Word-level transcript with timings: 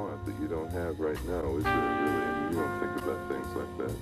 want 0.00 0.24
that 0.26 0.40
you 0.40 0.48
don't 0.48 0.70
have 0.70 0.98
right 1.00 1.22
now, 1.26 1.56
is 1.56 1.64
there 1.64 1.76
really? 1.76 2.22
I 2.24 2.40
mean, 2.40 2.52
you 2.52 2.58
don't 2.58 2.80
think 2.80 2.94
about 3.02 3.20
things 3.28 3.50
like 3.56 3.78
that. 3.78 3.96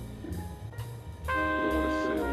Sail 2.05 2.29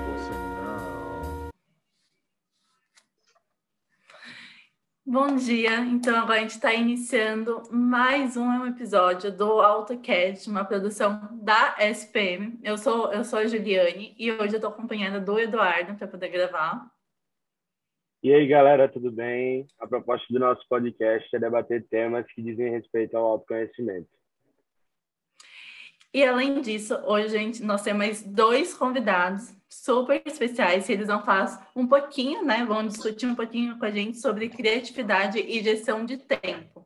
Bom 5.07 5.35
dia, 5.35 5.79
então 5.85 6.17
agora 6.17 6.39
a 6.39 6.41
gente 6.41 6.55
está 6.55 6.73
iniciando 6.73 7.61
mais 7.71 8.35
um 8.35 8.65
episódio 8.65 9.31
do 9.31 9.61
AutoCast, 9.61 10.49
uma 10.49 10.65
produção 10.65 11.29
da 11.31 11.75
SPM. 11.79 12.59
Eu 12.63 12.77
sou, 12.77 13.13
eu 13.13 13.23
sou 13.23 13.39
a 13.39 13.45
Juliane 13.45 14.15
e 14.17 14.31
hoje 14.31 14.53
eu 14.53 14.57
estou 14.57 14.71
acompanhada 14.71 15.21
do 15.21 15.39
Eduardo 15.39 15.93
para 15.95 16.07
poder 16.07 16.29
gravar. 16.29 16.94
E 18.25 18.33
aí, 18.33 18.47
galera, 18.47 18.89
tudo 18.89 19.11
bem? 19.11 19.67
A 19.79 19.85
proposta 19.85 20.25
do 20.33 20.39
nosso 20.39 20.67
podcast 20.67 21.29
é 21.31 21.37
debater 21.37 21.85
temas 21.87 22.25
que 22.33 22.41
dizem 22.41 22.71
respeito 22.71 23.15
ao 23.15 23.23
autoconhecimento. 23.23 24.09
E 26.11 26.23
além 26.23 26.59
disso, 26.59 26.95
hoje 27.05 27.29
gente, 27.29 27.61
nós 27.61 27.83
temos 27.83 28.23
dois 28.23 28.73
convidados 28.73 29.53
super 29.69 30.23
especiais, 30.25 30.89
eles 30.89 31.05
vão 31.05 31.21
falar 31.21 31.69
um 31.75 31.85
pouquinho, 31.85 32.43
né? 32.43 32.65
Vão 32.65 32.87
discutir 32.87 33.27
um 33.27 33.35
pouquinho 33.35 33.77
com 33.77 33.85
a 33.85 33.91
gente 33.91 34.17
sobre 34.17 34.49
criatividade 34.49 35.37
e 35.37 35.61
gestão 35.63 36.03
de 36.03 36.17
tempo. 36.17 36.83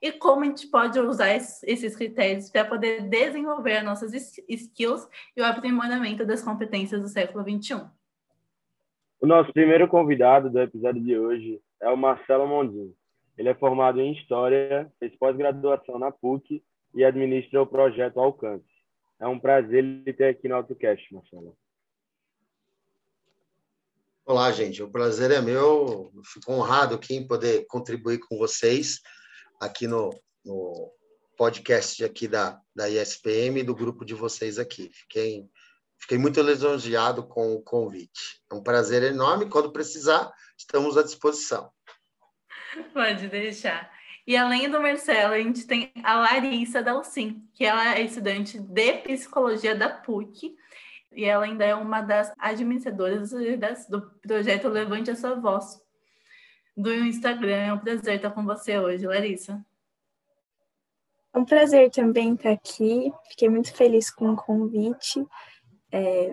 E 0.00 0.10
como 0.10 0.42
a 0.42 0.46
gente 0.46 0.68
pode 0.68 0.98
usar 0.98 1.34
esses 1.34 1.96
critérios 1.96 2.48
para 2.48 2.64
poder 2.64 3.02
desenvolver 3.02 3.82
nossas 3.82 4.14
skills 4.48 5.06
e 5.36 5.42
o 5.42 5.44
aprimoramento 5.44 6.24
das 6.24 6.40
competências 6.40 7.02
do 7.02 7.08
século 7.08 7.44
XXI. 7.44 7.97
O 9.20 9.26
nosso 9.26 9.52
primeiro 9.52 9.88
convidado 9.88 10.48
do 10.48 10.60
episódio 10.60 11.02
de 11.02 11.18
hoje 11.18 11.60
é 11.82 11.88
o 11.88 11.96
Marcelo 11.96 12.46
Mondin. 12.46 12.94
Ele 13.36 13.48
é 13.48 13.54
formado 13.54 14.00
em 14.00 14.12
História, 14.12 14.92
fez 15.00 15.12
pós-graduação 15.16 15.98
na 15.98 16.12
PUC 16.12 16.62
e 16.94 17.04
administra 17.04 17.60
o 17.60 17.66
projeto 17.66 18.20
Alcance. 18.20 18.64
É 19.18 19.26
um 19.26 19.38
prazer 19.38 19.82
ele 19.82 20.12
ter 20.12 20.28
aqui 20.28 20.46
no 20.46 20.54
AutoCast, 20.54 21.12
Marcelo. 21.12 21.56
Olá, 24.24 24.52
gente. 24.52 24.84
O 24.84 24.90
prazer 24.90 25.32
é 25.32 25.40
meu. 25.40 26.12
Fico 26.24 26.52
honrado 26.52 26.94
aqui 26.94 27.16
em 27.16 27.26
poder 27.26 27.66
contribuir 27.66 28.18
com 28.18 28.38
vocês 28.38 29.00
aqui 29.60 29.88
no, 29.88 30.10
no 30.44 30.92
podcast 31.36 32.04
aqui 32.04 32.28
da, 32.28 32.60
da 32.72 32.88
ISPM 32.88 33.58
e 33.58 33.64
do 33.64 33.74
grupo 33.74 34.04
de 34.04 34.14
vocês 34.14 34.60
aqui. 34.60 34.88
Fiquei 34.92 35.44
Fiquei 35.98 36.18
muito 36.18 36.40
lisonjeado 36.40 37.26
com 37.26 37.54
o 37.54 37.62
convite. 37.62 38.40
É 38.50 38.54
um 38.54 38.62
prazer 38.62 39.02
enorme. 39.02 39.48
Quando 39.48 39.72
precisar, 39.72 40.32
estamos 40.56 40.96
à 40.96 41.02
disposição. 41.02 41.70
Pode 42.92 43.28
deixar. 43.28 43.90
E 44.26 44.36
além 44.36 44.70
do 44.70 44.80
Marcelo, 44.80 45.34
a 45.34 45.38
gente 45.38 45.66
tem 45.66 45.90
a 46.04 46.16
Larissa 46.16 46.82
Dalcin, 46.82 47.42
que 47.54 47.64
ela 47.64 47.96
é 47.96 48.02
estudante 48.02 48.58
de 48.58 48.92
psicologia 48.98 49.74
da 49.74 49.88
PUC 49.88 50.54
e 51.12 51.24
ela 51.24 51.44
ainda 51.44 51.64
é 51.64 51.74
uma 51.74 52.02
das 52.02 52.32
administradoras 52.38 53.30
do 53.88 54.02
projeto 54.20 54.68
Levante 54.68 55.10
a 55.10 55.16
Sua 55.16 55.34
Voz 55.34 55.80
do 56.76 56.92
Instagram. 56.92 57.56
É 57.56 57.72
um 57.72 57.78
prazer 57.78 58.16
estar 58.16 58.30
com 58.30 58.44
você 58.44 58.78
hoje, 58.78 59.06
Larissa. 59.06 59.64
É 61.32 61.38
um 61.38 61.44
prazer 61.44 61.90
também 61.90 62.34
estar 62.34 62.52
aqui. 62.52 63.12
Fiquei 63.30 63.48
muito 63.48 63.74
feliz 63.74 64.10
com 64.10 64.32
o 64.32 64.36
convite. 64.36 65.26
É, 65.92 66.32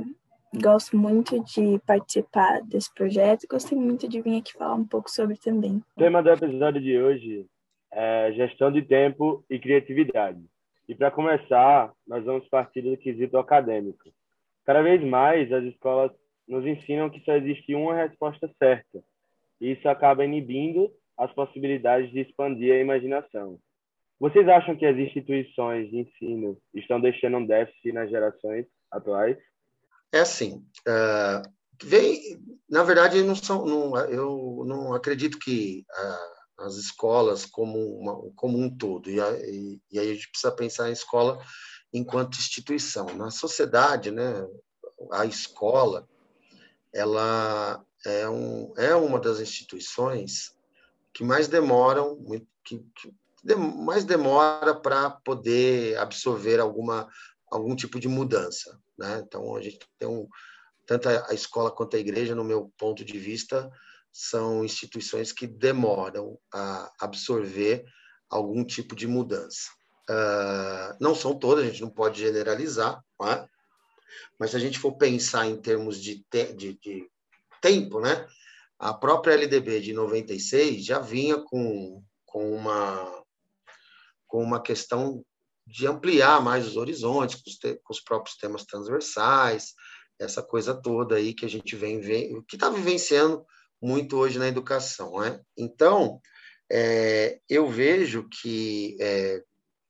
gosto 0.61 0.97
muito 0.97 1.43
de 1.43 1.79
participar 1.85 2.61
desse 2.63 2.93
projeto 2.93 3.47
gostei 3.49 3.77
muito 3.77 4.07
de 4.07 4.21
vir 4.21 4.39
aqui 4.39 4.53
falar 4.53 4.75
um 4.75 4.85
pouco 4.85 5.09
sobre 5.09 5.37
também. 5.37 5.81
O 5.95 5.99
tema 5.99 6.21
do 6.21 6.29
episódio 6.29 6.81
de 6.81 6.97
hoje 6.97 7.45
é 7.91 8.31
gestão 8.33 8.71
de 8.71 8.81
tempo 8.81 9.43
e 9.49 9.57
criatividade. 9.59 10.41
E 10.87 10.93
para 10.93 11.09
começar, 11.09 11.91
nós 12.07 12.23
vamos 12.25 12.47
partir 12.47 12.81
do 12.81 12.97
quesito 12.97 13.37
acadêmico. 13.37 14.09
Cada 14.65 14.81
vez 14.81 15.03
mais 15.03 15.51
as 15.51 15.63
escolas 15.63 16.11
nos 16.47 16.65
ensinam 16.65 17.09
que 17.09 17.21
só 17.21 17.33
existe 17.33 17.73
uma 17.73 17.95
resposta 17.95 18.49
certa. 18.59 19.01
E 19.59 19.71
isso 19.71 19.87
acaba 19.87 20.25
inibindo 20.25 20.91
as 21.17 21.31
possibilidades 21.33 22.11
de 22.11 22.19
expandir 22.19 22.73
a 22.73 22.79
imaginação. 22.79 23.57
Vocês 24.19 24.47
acham 24.47 24.75
que 24.75 24.85
as 24.85 24.97
instituições 24.97 25.89
de 25.89 25.99
ensino 25.99 26.57
estão 26.73 26.99
deixando 26.99 27.37
um 27.37 27.45
déficit 27.45 27.91
nas 27.91 28.09
gerações 28.09 28.65
atuais? 28.95 29.37
É 30.11 30.19
assim, 30.19 30.65
uh, 30.87 31.49
vem, 31.83 32.41
na 32.69 32.83
verdade, 32.83 33.21
não 33.21 33.35
são, 33.35 33.65
não, 33.65 33.97
eu 34.05 34.63
não 34.65 34.93
acredito 34.93 35.37
que 35.37 35.85
uh, 35.91 36.63
as 36.65 36.75
escolas 36.75 37.45
como, 37.45 37.77
uma, 37.99 38.31
como 38.35 38.57
um 38.57 38.75
todo, 38.75 39.09
e, 39.09 39.19
e, 39.19 39.81
e, 39.91 39.99
aí 39.99 40.11
a 40.11 40.13
gente 40.13 40.29
precisa 40.29 40.53
pensar 40.53 40.89
em 40.89 40.93
escola 40.93 41.43
enquanto 41.91 42.37
instituição. 42.37 43.05
Na 43.15 43.29
sociedade, 43.29 44.11
né, 44.11 44.47
a 45.11 45.25
escola, 45.25 46.07
ela 46.93 47.83
é, 48.05 48.29
um, 48.29 48.73
é 48.77 48.95
uma 48.95 49.19
das 49.19 49.39
instituições 49.39 50.55
que 51.13 51.23
mais 51.23 51.47
demoram, 51.47 52.17
que, 52.63 52.79
que 52.95 53.13
mais 53.55 54.03
demora 54.03 54.73
para 54.73 55.09
poder 55.09 55.97
absorver 55.97 56.59
alguma 56.59 57.07
algum 57.51 57.75
tipo 57.75 57.99
de 57.99 58.07
mudança. 58.07 58.79
Né? 58.97 59.23
Então, 59.25 59.55
a 59.55 59.61
gente 59.61 59.79
tem 59.97 60.07
um, 60.07 60.27
tanto 60.85 61.09
a 61.09 61.33
escola 61.33 61.71
quanto 61.71 61.95
a 61.95 61.99
igreja, 61.99 62.35
no 62.35 62.43
meu 62.43 62.71
ponto 62.77 63.03
de 63.03 63.17
vista, 63.17 63.71
são 64.11 64.63
instituições 64.63 65.31
que 65.31 65.45
demoram 65.45 66.39
a 66.53 66.91
absorver 67.01 67.83
algum 68.29 68.63
tipo 68.63 68.95
de 68.95 69.07
mudança. 69.07 69.69
Uh, 70.09 70.95
não 71.01 71.15
são 71.15 71.37
todas, 71.37 71.65
a 71.65 71.67
gente 71.67 71.81
não 71.81 71.89
pode 71.89 72.21
generalizar, 72.21 73.03
é? 73.23 73.47
mas 74.39 74.51
se 74.51 74.55
a 74.55 74.59
gente 74.59 74.77
for 74.77 74.93
pensar 74.93 75.47
em 75.47 75.59
termos 75.59 76.01
de, 76.01 76.23
te 76.29 76.53
de, 76.53 76.73
de 76.79 77.09
tempo, 77.61 77.99
né? 77.99 78.27
a 78.77 78.93
própria 78.93 79.33
LDB 79.33 79.81
de 79.81 79.93
96 79.93 80.85
já 80.85 80.99
vinha 80.99 81.37
com, 81.37 82.03
com, 82.25 82.51
uma, 82.55 83.23
com 84.27 84.43
uma 84.43 84.61
questão 84.61 85.25
de 85.65 85.87
ampliar 85.87 86.41
mais 86.41 86.67
os 86.67 86.77
horizontes 86.77 87.41
com 87.41 87.49
os, 87.49 87.55
te, 87.57 87.75
com 87.83 87.93
os, 87.93 87.99
próprios 87.99 88.37
temas 88.37 88.63
transversais, 88.63 89.73
essa 90.19 90.41
coisa 90.41 90.73
toda 90.73 91.15
aí 91.15 91.33
que 91.33 91.45
a 91.45 91.49
gente 91.49 91.75
vem, 91.75 91.99
vem 91.99 92.41
que 92.43 92.55
está 92.55 92.69
vivenciando 92.69 93.45
muito 93.81 94.17
hoje 94.17 94.39
na 94.39 94.47
educação. 94.47 95.19
Né? 95.19 95.41
Então, 95.57 96.21
é, 96.71 97.39
eu 97.49 97.69
vejo 97.69 98.27
que 98.29 98.97
é, 98.99 99.43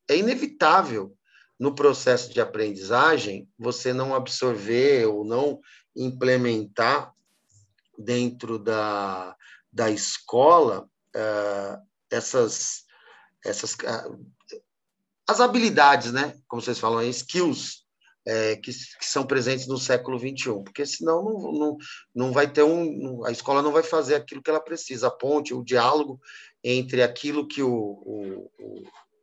é 0.10 0.18
inevitável 0.18 1.16
no 1.60 1.74
processo 1.74 2.34
de 2.34 2.42
aprendizagem 2.42 3.50
você 3.58 3.94
não 3.94 4.14
absorver 4.14 5.06
ou 5.06 5.24
não 5.24 5.60
implementar 5.96 7.14
dentro 7.98 8.60
da, 8.60 9.36
da 9.72 9.90
escola 9.90 10.90
uh, 11.16 11.88
essas, 12.12 12.84
essas 13.44 13.74
uh, 13.74 14.35
as 15.28 15.42
habilidades, 15.42 16.12
né? 16.12 16.34
Como 16.48 16.62
vocês 16.62 16.80
falam, 16.80 17.02
skills 17.04 17.86
é, 18.28 18.56
que, 18.56 18.72
que, 18.72 19.06
são 19.06 19.26
presentes 19.26 19.68
no 19.68 19.78
século 19.78 20.18
21, 20.18 20.64
porque 20.64 20.86
senão 20.86 21.24
não, 21.24 21.52
não, 21.52 21.78
não 22.14 22.32
vai 22.32 22.48
ter 22.48 22.64
um, 22.64 23.24
a 23.26 23.32
escola 23.32 23.62
não 23.62 23.72
vai 23.72 23.84
fazer 23.84 24.16
aquilo 24.16 24.42
que 24.42 24.50
ela 24.50 24.60
precisa, 24.60 25.08
a 25.08 25.12
ponte, 25.12 25.54
o 25.54 25.64
diálogo 25.64 26.20
entre 26.64 27.04
aquilo 27.04 27.48
que 27.48 27.62
o, 27.62 27.72
o, 27.72 28.50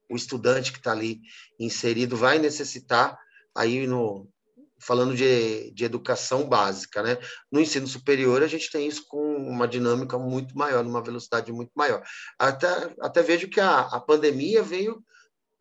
o 0.09 0.17
estudante 0.17 0.71
que 0.73 0.79
está 0.79 0.93
ali 0.93 1.21
inserido 1.59 2.17
vai 2.17 2.39
necessitar 2.39 3.19
aí 3.55 3.87
no 3.87 4.29
falando 4.79 5.15
de, 5.15 5.71
de 5.71 5.85
educação 5.85 6.49
básica, 6.49 7.05
né? 7.05 7.17
No 7.51 7.61
ensino 7.61 7.87
superior 7.87 8.43
a 8.43 8.49
gente 8.49 8.71
tem 8.71 8.89
isso 8.89 9.07
com 9.07 9.37
uma 9.37 9.69
dinâmica 9.69 10.19
muito 10.19 10.59
maior, 10.59 10.83
numa 10.83 11.01
velocidade 11.01 11.53
muito 11.53 11.71
maior. 11.75 12.03
Até, 12.37 12.93
até 13.01 13.23
vejo 13.23 13.49
que 13.49 13.61
a, 13.61 13.81
a 13.81 14.01
pandemia 14.01 14.61
veio 14.61 15.01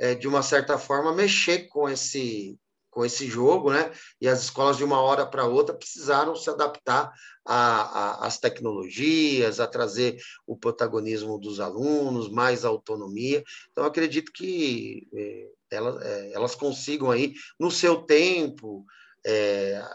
é, 0.01 0.15
de 0.15 0.27
uma 0.27 0.41
certa 0.41 0.79
forma, 0.79 1.13
mexer 1.13 1.67
com 1.67 1.87
esse, 1.87 2.57
com 2.89 3.05
esse 3.05 3.27
jogo, 3.27 3.71
né? 3.71 3.91
E 4.19 4.27
as 4.27 4.41
escolas, 4.41 4.75
de 4.75 4.83
uma 4.83 4.99
hora 4.99 5.27
para 5.27 5.45
outra, 5.45 5.75
precisaram 5.75 6.35
se 6.35 6.49
adaptar 6.49 7.13
às 7.45 8.39
tecnologias, 8.39 9.59
a 9.59 9.67
trazer 9.67 10.17
o 10.47 10.57
protagonismo 10.57 11.37
dos 11.37 11.59
alunos, 11.59 12.31
mais 12.31 12.65
autonomia. 12.65 13.43
Então, 13.71 13.85
acredito 13.85 14.31
que 14.33 15.07
é, 15.13 15.47
elas, 15.69 16.03
é, 16.03 16.33
elas 16.33 16.55
consigam 16.55 17.11
aí, 17.11 17.35
no 17.59 17.69
seu 17.69 18.01
tempo, 18.01 18.83
é, 19.23 19.87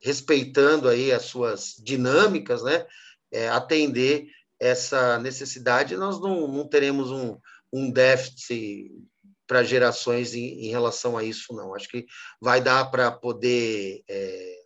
respeitando 0.00 0.88
aí 0.88 1.10
as 1.10 1.24
suas 1.24 1.74
dinâmicas, 1.76 2.62
né? 2.62 2.86
Atender 3.52 4.26
essa 4.58 5.18
necessidade, 5.18 5.96
nós 5.96 6.20
não, 6.20 6.48
não 6.48 6.68
teremos 6.68 7.12
um, 7.12 7.36
um 7.72 7.90
déficit 7.90 8.90
para 9.50 9.64
gerações 9.64 10.32
em, 10.32 10.66
em, 10.66 10.70
relação 10.70 11.18
a 11.18 11.24
isso, 11.24 11.52
não. 11.52 11.74
Acho 11.74 11.88
que 11.88 12.06
vai 12.40 12.60
dar 12.60 12.88
para 12.88 13.10
poder 13.10 14.00
é, 14.08 14.60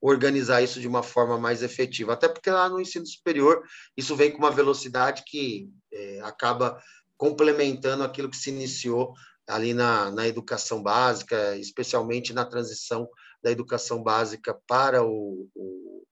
organizar 0.00 0.62
isso 0.62 0.80
de 0.80 0.86
uma 0.86 1.02
forma 1.02 1.36
mais 1.36 1.64
efetiva. 1.64 2.12
Até 2.12 2.28
porque 2.28 2.48
lá 2.48 2.68
no 2.68 2.80
ensino 2.80 3.04
superior 3.04 3.60
isso 3.96 4.14
vem 4.14 4.30
com 4.30 4.38
uma 4.38 4.52
velocidade 4.52 5.24
que 5.26 5.68
é, 5.92 6.20
acaba 6.20 6.80
complementando 7.16 8.04
aquilo 8.04 8.30
que 8.30 8.36
se 8.36 8.50
iniciou 8.50 9.14
ali 9.48 9.74
na, 9.74 10.12
na 10.12 10.28
educação 10.28 10.80
básica, 10.80 11.56
especialmente 11.56 12.32
na 12.32 12.44
transição 12.44 13.08
da 13.42 13.50
educação 13.50 14.00
básica 14.00 14.56
para 14.64 15.02
o, 15.02 15.50
o, 15.56 16.04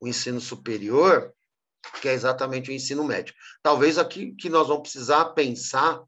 o 0.00 0.08
ensino 0.08 0.40
superior, 0.40 1.34
que 2.00 2.08
é 2.08 2.14
exatamente 2.14 2.70
o 2.70 2.72
ensino 2.72 3.04
médio. 3.04 3.34
Talvez 3.62 3.98
aqui 3.98 4.32
que 4.32 4.48
nós 4.48 4.68
vamos 4.68 4.84
precisar 4.84 5.26
pensar 5.34 6.02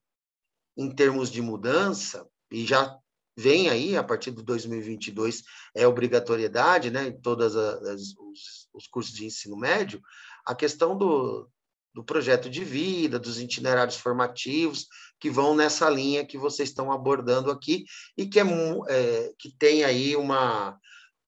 em 0.78 0.88
termos 0.90 1.30
de 1.30 1.42
mudança, 1.42 2.24
e 2.50 2.64
já 2.64 2.96
vem 3.36 3.68
aí, 3.68 3.96
a 3.96 4.04
partir 4.04 4.30
de 4.30 4.42
2022, 4.42 5.42
é 5.74 5.86
obrigatoriedade, 5.86 6.90
né, 6.90 7.08
em 7.08 7.20
todos 7.20 7.54
os, 7.54 8.16
os 8.72 8.86
cursos 8.86 9.12
de 9.12 9.26
ensino 9.26 9.56
médio, 9.56 10.00
a 10.46 10.54
questão 10.54 10.96
do, 10.96 11.48
do 11.92 12.04
projeto 12.04 12.48
de 12.48 12.64
vida, 12.64 13.18
dos 13.18 13.40
itinerários 13.40 13.96
formativos, 13.96 14.86
que 15.20 15.28
vão 15.28 15.54
nessa 15.54 15.90
linha 15.90 16.24
que 16.24 16.38
vocês 16.38 16.68
estão 16.68 16.92
abordando 16.92 17.50
aqui, 17.50 17.84
e 18.16 18.26
que, 18.26 18.38
é, 18.38 18.44
é 18.88 19.32
que 19.36 19.50
tem 19.58 19.82
aí 19.82 20.14
uma, 20.14 20.78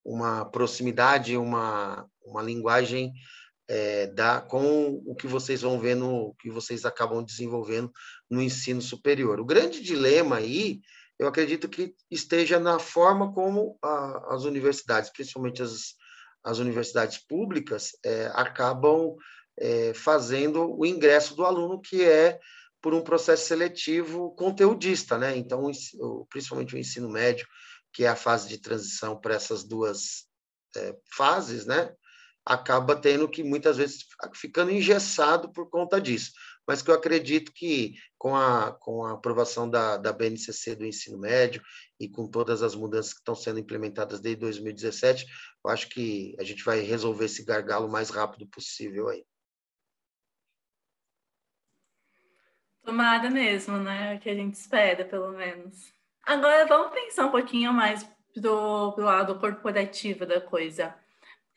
uma 0.04 0.44
proximidade, 0.44 1.36
uma, 1.36 2.06
uma 2.24 2.42
linguagem 2.42 3.12
é, 3.68 4.08
da, 4.08 4.40
com 4.40 5.00
o 5.06 5.14
que 5.14 5.28
vocês 5.28 5.62
vão 5.62 5.78
ver 5.78 5.94
no 5.94 6.34
que 6.40 6.50
vocês 6.50 6.84
acabam 6.84 7.22
desenvolvendo 7.22 7.92
no 8.30 8.40
ensino 8.40 8.80
superior. 8.80 9.40
O 9.40 9.44
grande 9.44 9.82
dilema 9.82 10.36
aí, 10.36 10.80
eu 11.18 11.26
acredito 11.26 11.68
que 11.68 11.94
esteja 12.10 12.58
na 12.58 12.78
forma 12.78 13.32
como 13.32 13.76
a, 13.82 14.34
as 14.34 14.44
universidades, 14.44 15.10
principalmente 15.10 15.62
as, 15.62 15.94
as 16.44 16.58
universidades 16.58 17.18
públicas, 17.18 17.90
é, 18.04 18.30
acabam 18.34 19.16
é, 19.58 19.92
fazendo 19.92 20.78
o 20.78 20.86
ingresso 20.86 21.34
do 21.34 21.44
aluno, 21.44 21.80
que 21.80 22.04
é 22.04 22.38
por 22.80 22.94
um 22.94 23.02
processo 23.02 23.46
seletivo 23.46 24.34
conteudista, 24.34 25.18
né? 25.18 25.36
Então, 25.36 25.70
principalmente 26.30 26.74
o 26.74 26.78
ensino 26.78 27.10
médio, 27.10 27.46
que 27.92 28.04
é 28.04 28.08
a 28.08 28.16
fase 28.16 28.48
de 28.48 28.56
transição 28.56 29.20
para 29.20 29.34
essas 29.34 29.64
duas 29.64 30.24
é, 30.76 30.96
fases, 31.14 31.66
né? 31.66 31.92
acaba 32.44 32.96
tendo 32.96 33.28
que 33.28 33.42
muitas 33.42 33.76
vezes 33.76 34.06
ficando 34.34 34.70
engessado 34.70 35.52
por 35.52 35.68
conta 35.68 36.00
disso. 36.00 36.32
Mas 36.66 36.82
que 36.82 36.90
eu 36.90 36.94
acredito 36.94 37.52
que 37.52 37.94
com 38.16 38.36
a, 38.36 38.72
com 38.72 39.04
a 39.04 39.12
aprovação 39.12 39.68
da, 39.68 39.96
da 39.96 40.12
BNCC 40.12 40.76
do 40.76 40.86
ensino 40.86 41.18
médio 41.18 41.62
e 41.98 42.08
com 42.08 42.28
todas 42.28 42.62
as 42.62 42.74
mudanças 42.74 43.12
que 43.12 43.20
estão 43.20 43.34
sendo 43.34 43.58
implementadas 43.58 44.20
desde 44.20 44.40
2017, 44.40 45.26
eu 45.64 45.70
acho 45.70 45.88
que 45.88 46.36
a 46.38 46.44
gente 46.44 46.62
vai 46.64 46.80
resolver 46.80 47.24
esse 47.24 47.44
gargalo 47.44 47.86
o 47.86 47.90
mais 47.90 48.10
rápido 48.10 48.46
possível 48.46 49.08
aí. 49.08 49.24
Tomada 52.84 53.30
mesmo, 53.30 53.78
né? 53.78 54.14
É 54.14 54.18
que 54.18 54.28
a 54.28 54.34
gente 54.34 54.54
espera, 54.54 55.04
pelo 55.04 55.32
menos. 55.32 55.92
Agora 56.22 56.66
vamos 56.66 56.92
pensar 56.92 57.26
um 57.26 57.30
pouquinho 57.30 57.72
mais 57.72 58.04
pro, 58.34 58.92
pro 58.92 59.04
lado 59.04 59.38
corporativo 59.38 60.24
da 60.26 60.40
coisa 60.40 60.94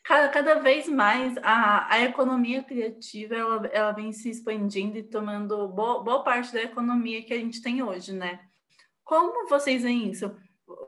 cada, 0.04 0.28
cada 0.28 0.54
vez 0.60 0.86
mais 0.86 1.34
a, 1.38 1.92
a 1.94 2.00
economia 2.02 2.62
criativa 2.62 3.34
ela, 3.34 3.66
ela 3.68 3.92
vem 3.92 4.12
se 4.12 4.28
expandindo 4.28 4.98
e 4.98 5.02
tomando 5.02 5.66
boa, 5.68 6.04
boa 6.04 6.22
parte 6.22 6.52
da 6.52 6.62
economia 6.62 7.22
que 7.22 7.32
a 7.32 7.38
gente 7.38 7.62
tem 7.62 7.82
hoje, 7.82 8.12
né? 8.12 8.40
Como 9.02 9.48
vocês 9.48 9.82
veem 9.82 10.10
isso? 10.10 10.34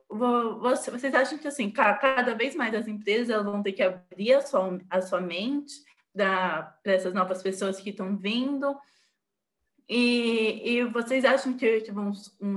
Vocês 0.08 1.14
acham 1.14 1.38
que 1.38 1.48
assim, 1.48 1.70
cada 1.70 2.34
vez 2.34 2.54
mais 2.54 2.74
as 2.74 2.86
empresas 2.86 3.42
vão 3.42 3.62
ter 3.62 3.72
que 3.72 3.82
abrir 3.82 4.34
a 4.34 4.42
sua, 4.42 4.78
a 4.90 5.00
sua 5.00 5.20
mente 5.20 5.74
para 6.14 6.74
essas 6.84 7.12
novas 7.12 7.42
pessoas 7.42 7.80
que 7.80 7.90
estão 7.90 8.16
vindo? 8.16 8.76
E, 9.88 10.78
e 10.78 10.84
vocês 10.84 11.24
acham 11.24 11.56
que, 11.56 11.80
que, 11.80 11.92
vão, 11.92 12.12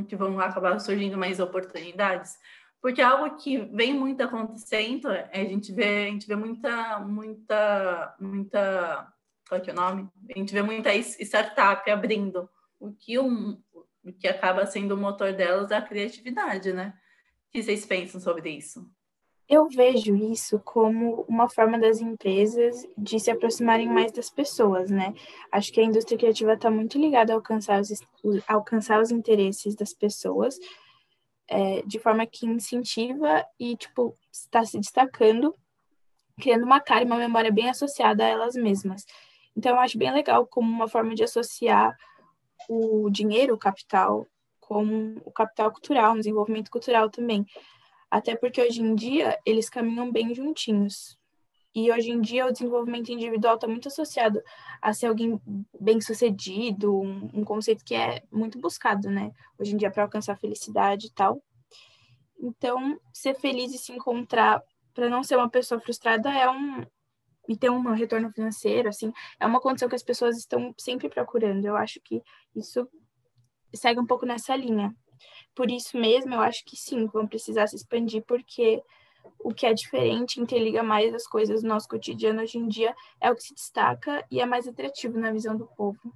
que 0.07 0.15
vão 0.15 0.39
acabar 0.39 0.79
surgindo 0.79 1.17
mais 1.17 1.39
oportunidades? 1.39 2.37
Porque 2.81 3.01
algo 3.01 3.35
que 3.37 3.57
vem 3.57 3.93
muito 3.93 4.21
acontecendo, 4.21 5.09
é, 5.09 5.29
a 5.33 5.45
gente 5.45 5.71
vê, 5.73 6.07
a 6.07 6.11
gente 6.11 6.27
vê 6.27 6.35
muita, 6.35 6.99
muita, 6.99 8.15
muita, 8.19 9.13
qual 9.47 9.61
é, 9.61 9.69
é 9.69 9.71
o 9.71 9.75
nome? 9.75 10.09
A 10.33 10.37
gente 10.37 10.53
vê 10.53 10.61
muita 10.61 10.93
startup 10.95 11.89
abrindo, 11.89 12.49
o 12.79 12.93
que, 12.93 13.19
um, 13.19 13.61
o 14.03 14.13
que 14.13 14.27
acaba 14.27 14.65
sendo 14.65 14.95
o 14.95 14.97
motor 14.97 15.33
delas 15.33 15.71
é 15.71 15.75
a 15.75 15.81
criatividade, 15.81 16.71
né? 16.71 16.93
O 17.47 17.51
que 17.51 17.63
vocês 17.63 17.85
pensam 17.85 18.21
sobre 18.21 18.49
isso? 18.49 18.89
Eu 19.49 19.67
vejo 19.67 20.15
isso 20.15 20.59
como 20.59 21.25
uma 21.27 21.49
forma 21.49 21.79
das 21.79 21.99
empresas 21.99 22.87
de 22.95 23.19
se 23.19 23.31
aproximarem 23.31 23.89
mais 23.89 24.11
das 24.11 24.29
pessoas, 24.29 24.91
né? 24.91 25.11
Acho 25.51 25.73
que 25.73 25.81
a 25.81 25.83
indústria 25.83 26.19
criativa 26.19 26.53
está 26.53 26.69
muito 26.69 26.99
ligada 26.99 27.33
a 27.33 27.35
alcançar 27.35 27.81
os, 27.81 27.91
alcançar 28.47 29.01
os 29.01 29.09
interesses 29.09 29.75
das 29.75 29.91
pessoas, 29.91 30.59
é, 31.49 31.81
de 31.81 31.99
forma 31.99 32.25
que 32.25 32.45
incentiva 32.45 33.45
e, 33.59 33.75
tipo, 33.75 34.15
está 34.31 34.63
se 34.63 34.79
destacando, 34.79 35.55
criando 36.39 36.63
uma 36.63 36.79
cara 36.79 37.03
e 37.03 37.05
uma 37.05 37.17
memória 37.17 37.51
bem 37.51 37.69
associada 37.69 38.23
a 38.23 38.27
elas 38.27 38.55
mesmas. 38.55 39.05
Então, 39.57 39.73
eu 39.73 39.79
acho 39.79 39.97
bem 39.97 40.11
legal 40.11 40.45
como 40.45 40.71
uma 40.71 40.87
forma 40.87 41.13
de 41.13 41.23
associar 41.23 41.97
o 42.69 43.09
dinheiro, 43.09 43.55
o 43.55 43.57
capital, 43.57 44.25
com 44.59 45.15
o 45.25 45.31
capital 45.31 45.71
cultural, 45.71 46.13
um 46.13 46.19
desenvolvimento 46.19 46.69
cultural 46.69 47.09
também. 47.09 47.45
Até 48.09 48.35
porque 48.35 48.61
hoje 48.61 48.81
em 48.81 48.95
dia 48.95 49.37
eles 49.45 49.69
caminham 49.69 50.11
bem 50.11 50.33
juntinhos. 50.33 51.18
E 51.73 51.91
hoje 51.91 52.11
em 52.11 52.19
dia 52.19 52.47
o 52.47 52.51
desenvolvimento 52.51 53.11
individual 53.11 53.55
está 53.55 53.67
muito 53.67 53.87
associado 53.87 54.41
a 54.81 54.91
ser 54.91 55.07
alguém 55.07 55.39
bem 55.79 56.01
sucedido, 56.01 56.99
um, 56.99 57.29
um, 57.33 57.43
conceito 57.43 57.85
que 57.85 57.93
é 57.93 58.23
muito 58.31 58.59
buscado, 58.59 59.09
né? 59.09 59.31
Hoje 59.57 59.73
em 59.73 59.77
dia 59.77 59.91
para 59.91 60.03
alcançar 60.03 60.37
felicidade 60.37 61.07
e 61.07 61.11
tal. 61.11 61.43
Então, 62.39 62.99
ser 63.13 63.35
feliz 63.35 63.73
e 63.73 63.77
se 63.77 63.91
encontrar 63.91 64.63
para 64.93 65.09
não 65.09 65.23
ser 65.23 65.35
uma 65.35 65.49
pessoa 65.49 65.79
frustrada 65.79 66.29
é 66.29 66.49
um 66.49 66.85
e 67.47 67.57
ter 67.57 67.71
um 67.71 67.81
retorno 67.93 68.31
financeiro, 68.31 68.87
assim, 68.87 69.11
é 69.39 69.45
uma 69.45 69.59
condição 69.59 69.89
que 69.89 69.95
as 69.95 70.03
pessoas 70.03 70.37
estão 70.37 70.71
sempre 70.77 71.09
procurando. 71.09 71.65
Eu 71.65 71.75
acho 71.75 71.99
que 71.99 72.21
isso 72.55 72.87
segue 73.73 73.99
um 73.99 74.05
pouco 74.05 74.23
nessa 74.23 74.55
linha. 74.55 74.95
Por 75.55 75.71
isso 75.71 75.97
mesmo, 75.97 76.35
eu 76.35 76.41
acho 76.41 76.63
que 76.63 76.77
sim, 76.77 77.07
vão 77.07 77.27
precisar 77.27 77.65
se 77.65 77.75
expandir, 77.75 78.23
porque 78.27 78.83
o 79.39 79.53
que 79.53 79.65
é 79.65 79.73
diferente 79.73 80.39
interliga 80.39 80.81
mais 80.81 81.13
as 81.13 81.27
coisas 81.27 81.61
do 81.61 81.67
nosso 81.67 81.87
cotidiano 81.87 82.41
hoje 82.41 82.57
em 82.57 82.67
dia, 82.67 82.95
é 83.21 83.31
o 83.31 83.35
que 83.35 83.43
se 83.43 83.53
destaca 83.53 84.25
e 84.31 84.39
é 84.39 84.45
mais 84.45 84.67
atrativo 84.67 85.17
na 85.17 85.31
visão 85.31 85.55
do 85.55 85.67
povo. 85.67 86.13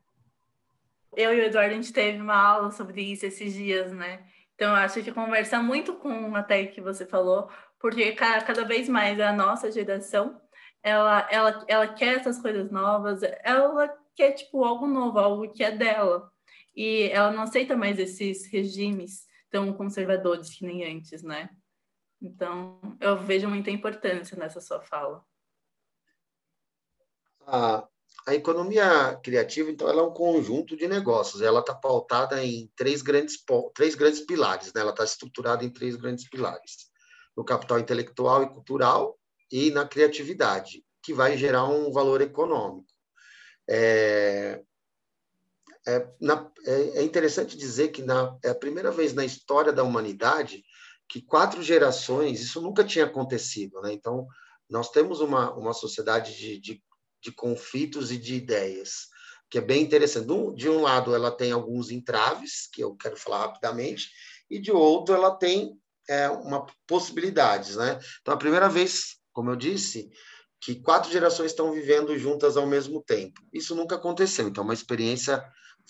Eu 1.16 1.34
e 1.34 1.42
o 1.42 1.44
Eduardo, 1.44 1.74
a 1.74 1.76
gente 1.76 1.94
teve 1.94 2.20
uma 2.20 2.36
aula 2.36 2.72
sobre 2.72 3.02
isso 3.02 3.26
esses 3.26 3.54
dias, 3.54 3.92
né? 3.92 4.26
Então, 4.56 4.70
eu 4.70 4.76
acho 4.78 5.04
que 5.04 5.12
conversa 5.12 5.62
muito 5.62 5.96
com 5.96 6.36
até 6.36 6.66
que 6.66 6.82
você 6.82 7.06
falou, 7.06 7.50
porque 7.80 8.14
cada 8.14 8.64
vez 8.64 8.88
mais 8.88 9.20
a 9.20 9.34
nossa 9.34 9.72
geração, 9.72 10.40
ela, 10.82 11.28
ela, 11.30 11.66
ela 11.68 11.88
quer 11.88 12.20
essas 12.20 12.42
coisas 12.42 12.72
novas, 12.72 13.22
ela 13.44 13.90
quer, 14.16 14.32
tipo, 14.34 14.64
algo 14.64 14.88
novo, 14.88 15.20
algo 15.20 15.52
que 15.52 15.64
é 15.64 15.72
dela. 15.72 16.32
E 16.76 17.10
ela 17.12 17.32
não 17.32 17.44
aceita 17.44 17.76
mais 17.76 18.00
esses 18.00 18.48
regimes 18.52 19.28
tão 19.50 19.72
conservadores 19.74 20.50
que 20.50 20.66
nem 20.66 20.84
antes, 20.84 21.22
né? 21.22 21.50
Então, 22.24 22.80
eu 23.02 23.22
vejo 23.22 23.50
muita 23.50 23.70
importância 23.70 24.38
nessa 24.38 24.62
sua 24.62 24.80
fala. 24.80 25.22
A, 27.46 27.86
a 28.26 28.34
economia 28.34 29.20
criativa, 29.22 29.70
então, 29.70 29.90
ela 29.90 30.02
é 30.02 30.06
um 30.06 30.14
conjunto 30.14 30.78
de 30.78 30.88
negócios. 30.88 31.42
Ela 31.42 31.60
está 31.60 31.76
pautada 31.76 32.42
em 32.42 32.72
três 32.78 33.02
grandes, 33.02 33.44
três 33.76 33.94
grandes 33.94 34.22
pilares, 34.22 34.72
né? 34.74 34.80
Ela 34.80 34.92
está 34.92 35.04
estruturada 35.04 35.66
em 35.66 35.70
três 35.70 35.98
grandes 35.98 36.30
pilares. 36.30 36.90
No 37.36 37.44
capital 37.44 37.78
intelectual 37.78 38.44
e 38.44 38.50
cultural 38.50 39.20
e 39.52 39.70
na 39.72 39.86
criatividade, 39.86 40.82
que 41.02 41.14
vai 41.14 41.38
gerar 41.38 41.66
um 41.66 41.92
valor 41.92 42.22
econômico. 42.22 42.88
É, 43.70 44.64
é, 45.86 46.08
na, 46.22 46.50
é, 46.66 47.00
é 47.00 47.04
interessante 47.04 47.58
dizer 47.58 47.90
que 47.90 48.02
na, 48.02 48.38
é 48.42 48.50
a 48.52 48.56
primeira 48.56 48.92
vez 48.92 49.14
na 49.14 49.26
história 49.26 49.74
da 49.74 49.84
humanidade 49.84 50.64
que 51.08 51.22
quatro 51.22 51.62
gerações, 51.62 52.42
isso 52.42 52.62
nunca 52.62 52.84
tinha 52.84 53.06
acontecido, 53.06 53.82
né? 53.82 53.94
Então, 53.94 54.28
nós 54.70 54.90
temos 54.90 55.22
uma, 55.22 55.54
uma 55.54 55.74
sociedade 55.74 56.36
de, 56.36 56.60
de, 56.60 56.84
de 57.22 57.32
conflitos 57.32 58.12
e 58.12 58.18
de 58.18 58.36
ideias, 58.36 59.08
que 59.50 59.58
é 59.58 59.62
bem 59.62 59.84
interessante. 59.84 60.28
De 60.56 60.70
um 60.70 60.82
lado, 60.82 61.14
ela 61.14 61.32
tem 61.32 61.52
alguns 61.52 61.92
entraves, 61.92 62.68
que 62.72 62.82
eu 62.82 62.96
quero 62.96 63.16
falar 63.16 63.42
rapidamente, 63.42 64.10
e 64.50 64.60
de 64.60 64.72
outro, 64.72 65.14
ela 65.14 65.36
tem 65.36 65.78
é, 66.10 66.30
uma 66.30 66.66
possibilidades, 66.88 67.76
né? 67.76 68.00
Então, 68.22 68.34
a 68.34 68.38
primeira 68.38 68.68
vez, 68.68 69.18
como 69.32 69.52
eu 69.52 69.56
disse, 69.56 70.10
que 70.60 70.76
quatro 70.76 71.12
gerações 71.12 71.52
estão 71.52 71.72
vivendo 71.74 72.18
juntas 72.18 72.56
ao 72.56 72.66
mesmo 72.66 73.04
tempo. 73.04 73.42
Isso 73.52 73.76
nunca 73.76 73.96
aconteceu, 73.96 74.48
então 74.48 74.64
é 74.64 74.66
uma 74.68 74.74
experiência 74.74 75.44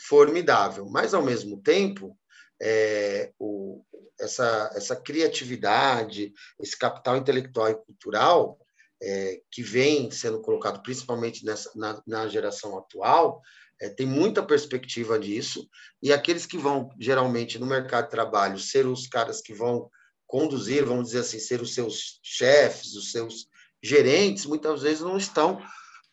formidável. 0.08 0.88
Mas, 0.90 1.14
ao 1.14 1.22
mesmo 1.22 1.62
tempo, 1.62 2.18
é, 2.66 3.34
o, 3.38 3.84
essa, 4.18 4.72
essa 4.74 4.96
criatividade, 4.96 6.34
esse 6.62 6.78
capital 6.80 7.18
intelectual 7.18 7.70
e 7.70 7.76
cultural 7.76 8.58
é, 9.02 9.42
que 9.52 9.62
vem 9.62 10.10
sendo 10.10 10.42
colocado 10.42 10.82
principalmente 10.82 11.46
nessa, 11.46 11.70
na, 11.76 12.02
na 12.08 12.28
geração 12.30 12.78
atual, 12.78 13.42
é, 13.82 13.90
tem 13.90 14.06
muita 14.06 14.42
perspectiva 14.42 15.20
disso, 15.20 15.68
e 16.02 16.14
aqueles 16.14 16.46
que 16.46 16.58
vão, 16.58 16.90
geralmente, 16.98 17.60
no 17.60 17.66
mercado 17.66 18.06
de 18.06 18.12
trabalho, 18.12 18.58
ser 18.58 18.88
os 18.88 19.08
caras 19.08 19.42
que 19.42 19.54
vão 19.54 19.90
conduzir, 20.26 20.86
vamos 20.86 21.08
dizer 21.08 21.20
assim, 21.20 21.40
ser 21.40 21.62
os 21.62 21.74
seus 21.74 22.20
chefes, 22.24 22.96
os 22.96 23.12
seus 23.12 23.48
gerentes, 23.84 24.46
muitas 24.46 24.84
vezes 24.84 25.02
não 25.02 25.18
estão 25.18 25.62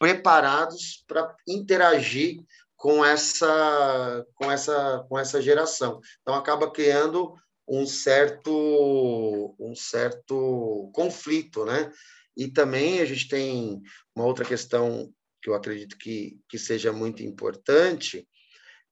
preparados 0.01 1.05
para 1.07 1.33
interagir 1.47 2.43
com 2.81 3.05
essa, 3.05 4.27
com, 4.35 4.51
essa, 4.51 5.05
com 5.07 5.19
essa 5.19 5.43
geração. 5.43 6.01
Então, 6.23 6.35
acaba 6.35 6.71
criando 6.71 7.35
um 7.69 7.85
certo, 7.85 9.55
um 9.61 9.77
certo 9.77 10.91
conflito, 10.95 11.67
né? 11.67 11.93
E 12.35 12.49
também 12.49 13.01
a 13.01 13.05
gente 13.05 13.29
tem 13.29 13.83
uma 14.17 14.25
outra 14.25 14.47
questão 14.47 15.13
que 15.43 15.51
eu 15.51 15.55
acredito 15.55 15.99
que, 15.99 16.41
que 16.49 16.59
seja 16.59 16.91
muito 16.91 17.23
importante, 17.23 18.27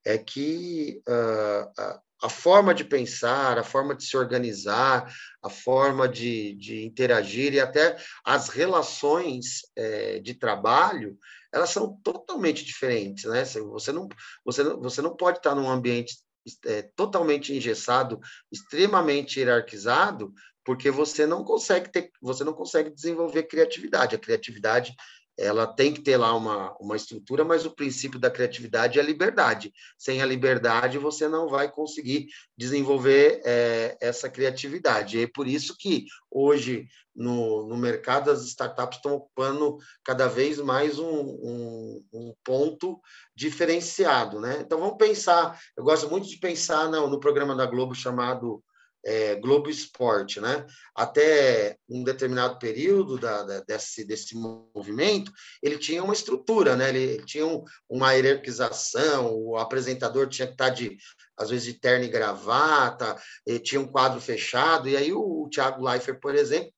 é 0.09 0.17
que 0.17 1.03
uh, 1.07 2.01
a, 2.23 2.31
forma 2.31 2.75
de 2.75 2.83
pensar, 2.83 3.59
a 3.59 3.63
forma 3.63 3.95
de 3.95 4.05
se 4.05 4.17
organizar, 4.17 5.15
a 5.43 5.51
forma 5.51 6.09
de, 6.09 6.55
de 6.55 6.83
interagir 6.83 7.53
e 7.53 7.61
até 7.61 7.95
as 8.25 8.49
relações 8.49 9.61
é, 9.77 10.19
de 10.19 10.33
trabalho, 10.33 11.19
elas 11.53 11.69
são 11.69 12.01
totalmente 12.03 12.65
diferentes, 12.65 13.25
né? 13.25 13.45
Você 13.45 13.93
não, 13.93 14.09
você 14.43 14.63
não, 14.63 14.81
você 14.81 15.03
não 15.03 15.15
pode 15.15 15.39
estar 15.39 15.55
num 15.55 15.69
ambiente 15.69 16.17
é, 16.65 16.81
totalmente 16.97 17.53
engessado, 17.53 18.19
extremamente 18.51 19.39
hierarquizado, 19.39 20.33
porque 20.65 20.91
você 20.91 21.27
não 21.27 21.45
consegue 21.45 21.93
ter, 21.93 22.11
você 22.23 22.45
não 22.45 22.55
consegue 22.55 22.89
desenvolver 22.89 23.43
criatividade. 23.43 24.17
A 24.17 24.19
criatividade 24.19 24.95
ela 25.39 25.67
tem 25.67 25.95
que 25.95 26.01
ter 26.01 26.17
lá 26.17 26.35
uma, 26.35 26.77
uma 26.81 26.97
estrutura, 26.97 27.45
mas 27.45 27.65
o 27.65 27.71
princípio 27.71 28.19
da 28.19 28.31
criatividade 28.31 28.99
é 28.99 29.03
a 29.03 29.05
liberdade. 29.05 29.73
Sem 29.97 30.21
a 30.21 30.27
liberdade, 30.27 30.99
você 30.99 31.29
não 31.29 31.49
vai 31.49 31.71
conseguir 31.71 32.27
desenvolver 32.57 33.41
é, 33.45 33.97
essa 34.01 34.29
criatividade. 34.29 35.17
E 35.17 35.23
é 35.23 35.27
por 35.27 35.47
isso 35.47 35.77
que 35.79 36.07
hoje, 36.29 36.89
no, 37.15 37.69
no 37.69 37.77
mercado, 37.77 38.33
as 38.33 38.45
startups 38.45 38.99
estão 38.99 39.15
ocupando 39.15 39.79
cada 40.05 40.27
vez 40.27 40.59
mais 40.59 40.99
um, 40.99 41.09
um, 41.09 42.05
um, 42.13 42.35
ponto 42.43 43.01
diferenciado. 43.35 44.41
Né? 44.41 44.59
Então, 44.61 44.81
vamos 44.81 44.97
pensar, 44.99 45.57
eu 45.77 45.85
gosto 45.85 46.11
muito 46.11 46.29
de 46.29 46.37
pensar 46.39 46.89
no, 46.89 47.09
no 47.09 47.21
programa 47.21 47.55
da 47.55 47.65
Globo 47.65 47.95
chamado 47.95 48.63
é, 49.09 49.37
Globo 49.37 49.71
Esporte, 49.71 50.39
né? 50.39 50.67
Até 50.95 51.79
um 51.89 52.05
determinado 52.05 52.59
período 52.59 53.19
da, 53.19 53.43
da, 53.43 53.61
desse, 53.61 54.05
desse 54.05 54.37
movimento, 54.37 55.33
ele 55.63 55.79
tinha 55.79 56.05
uma 56.05 56.13
estrutura, 56.13 56.77
né? 56.77 56.91
Ele, 56.91 57.03
ele 57.03 57.25
tinha 57.25 57.47
um, 57.47 57.65
uma 57.89 58.13
hierarquização, 58.13 59.35
o 59.35 59.57
apresentador 59.57 60.29
tinha 60.29 60.47
que 60.47 60.53
estar 60.53 60.69
de, 60.69 60.99
às 61.39 61.49
vezes, 61.49 61.65
de 61.65 61.81
terno 61.81 62.05
e 62.05 62.09
gravata, 62.09 63.17
tinha 63.63 63.81
um 63.81 63.91
quadro 63.91 64.21
fechado, 64.21 64.91
e 64.91 64.97
aí 64.97 65.11
o, 65.11 65.45
o 65.45 65.49
Thiago 65.49 65.83
Leifert, 65.83 66.21
por 66.21 66.35
exemplo, 66.35 66.71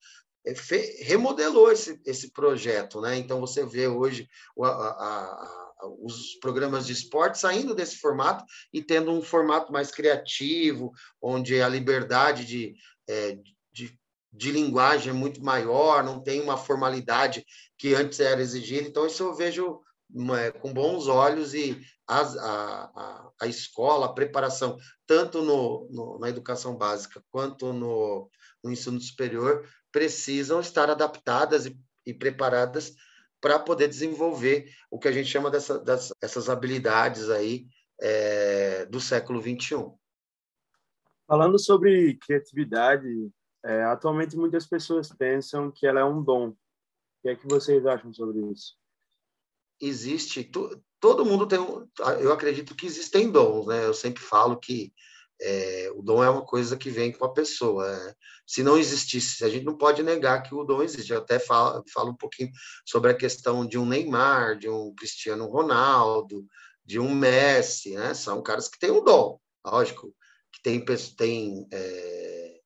é, 0.47 0.55
remodelou 1.03 1.73
esse, 1.73 2.01
esse 2.07 2.33
projeto, 2.33 3.01
né? 3.01 3.17
Então 3.17 3.41
você 3.41 3.67
vê 3.67 3.89
hoje 3.89 4.29
a, 4.63 4.69
a, 4.69 5.70
os 6.01 6.35
programas 6.41 6.87
de 6.87 6.93
esporte 6.93 7.39
saindo 7.39 7.75
desse 7.75 7.97
formato 7.99 8.45
e 8.73 8.83
tendo 8.83 9.11
um 9.11 9.23
formato 9.23 9.73
mais 9.73 9.91
criativo, 9.91 10.93
onde 11.21 11.61
a 11.61 11.69
liberdade 11.69 12.45
de, 12.45 12.75
é, 13.09 13.39
de, 13.73 13.99
de 14.33 14.51
linguagem 14.51 15.11
é 15.11 15.15
muito 15.15 15.43
maior, 15.43 16.03
não 16.05 16.23
tem 16.23 16.41
uma 16.41 16.57
formalidade 16.57 17.45
que 17.79 17.95
antes 17.95 18.21
era 18.21 18.41
exigida. 18.41 18.89
Então, 18.89 19.07
isso 19.07 19.23
eu 19.23 19.35
vejo 19.35 19.81
é, 20.37 20.51
com 20.51 20.73
bons 20.73 21.07
olhos 21.07 21.55
e 21.55 21.81
a, 22.07 22.21
a, 22.21 23.31
a 23.43 23.47
escola, 23.47 24.07
a 24.07 24.13
preparação, 24.13 24.77
tanto 25.07 25.43
no, 25.43 25.89
no, 25.91 26.19
na 26.19 26.29
educação 26.29 26.77
básica 26.77 27.23
quanto 27.31 27.73
no, 27.73 28.29
no 28.63 28.73
ensino 28.73 29.01
superior, 29.01 29.65
precisam 29.93 30.61
estar 30.61 30.91
adaptadas 30.91 31.67
e, 31.67 31.79
e 32.05 32.13
preparadas 32.13 32.95
para 33.41 33.59
poder 33.59 33.89
desenvolver 33.89 34.71
o 34.91 34.99
que 34.99 35.09
a 35.09 35.13
gente 35.13 35.29
chama 35.29 35.51
dessa, 35.51 35.79
dessas 35.79 36.49
habilidades 36.49 37.31
aí 37.31 37.67
é, 38.01 38.85
do 38.87 39.01
século 39.01 39.41
21. 39.41 39.97
Falando 41.27 41.59
sobre 41.59 42.17
criatividade, 42.17 43.09
é, 43.65 43.85
atualmente 43.85 44.37
muitas 44.37 44.67
pessoas 44.67 45.13
pensam 45.13 45.71
que 45.71 45.87
ela 45.87 46.01
é 46.01 46.05
um 46.05 46.23
dom. 46.23 46.49
O 46.49 46.57
que 47.23 47.29
é 47.29 47.37
que 47.37 47.47
vocês 47.47 47.87
acham 47.87 48.13
sobre 48.13 48.41
isso? 48.51 48.75
Existe, 49.81 50.51
todo 50.99 51.25
mundo 51.25 51.47
tem, 51.47 51.59
eu 52.21 52.33
acredito 52.33 52.75
que 52.75 52.87
existem 52.87 53.31
dons, 53.31 53.67
né? 53.67 53.87
Eu 53.87 53.95
sempre 53.95 54.23
falo 54.23 54.59
que 54.59 54.93
é, 55.41 55.91
o 55.95 56.03
dom 56.03 56.23
é 56.23 56.29
uma 56.29 56.45
coisa 56.45 56.77
que 56.77 56.91
vem 56.91 57.13
com 57.13 57.25
a 57.25 57.33
pessoa. 57.33 57.89
É. 57.89 58.15
Se 58.47 58.63
não 58.63 58.77
existisse, 58.77 59.45
a 59.45 59.49
gente 59.49 59.65
não 59.65 59.77
pode 59.77 60.03
negar 60.03 60.43
que 60.43 60.55
o 60.55 60.65
dom 60.65 60.83
existe. 60.83 61.13
Eu 61.13 61.19
até 61.19 61.39
falo, 61.39 61.83
falo 61.93 62.11
um 62.11 62.17
pouquinho 62.17 62.51
sobre 62.85 63.11
a 63.11 63.17
questão 63.17 63.67
de 63.67 63.79
um 63.79 63.87
Neymar, 63.87 64.59
de 64.59 64.69
um 64.69 64.95
Cristiano 64.95 65.47
Ronaldo, 65.47 66.47
de 66.85 66.99
um 66.99 67.15
Messi, 67.15 67.95
né? 67.95 68.15
São 68.15 68.43
caras 68.43 68.69
que 68.69 68.79
têm 68.79 68.91
o 68.91 69.01
dom, 69.01 69.39
lógico, 69.65 70.15
que 70.53 70.63
tem, 70.63 70.85
tem 71.17 71.67
é, 71.73 72.61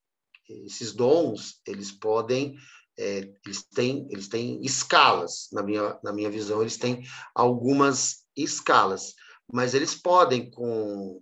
esses 0.67 0.93
dons, 0.93 1.61
eles 1.67 1.93
podem 1.93 2.57
é, 2.97 3.29
eles 3.45 3.65
têm 3.75 4.07
eles 4.11 4.29
têm 4.29 4.65
escalas 4.65 5.49
na 5.53 5.65
minha 5.65 5.99
na 6.05 6.13
minha 6.13 6.31
visão 6.31 6.61
eles 6.61 6.77
têm 6.77 7.03
algumas 7.35 8.25
escalas 8.37 9.15
mas 9.53 9.75
eles 9.75 9.97
podem 9.97 10.49
com 10.49 11.21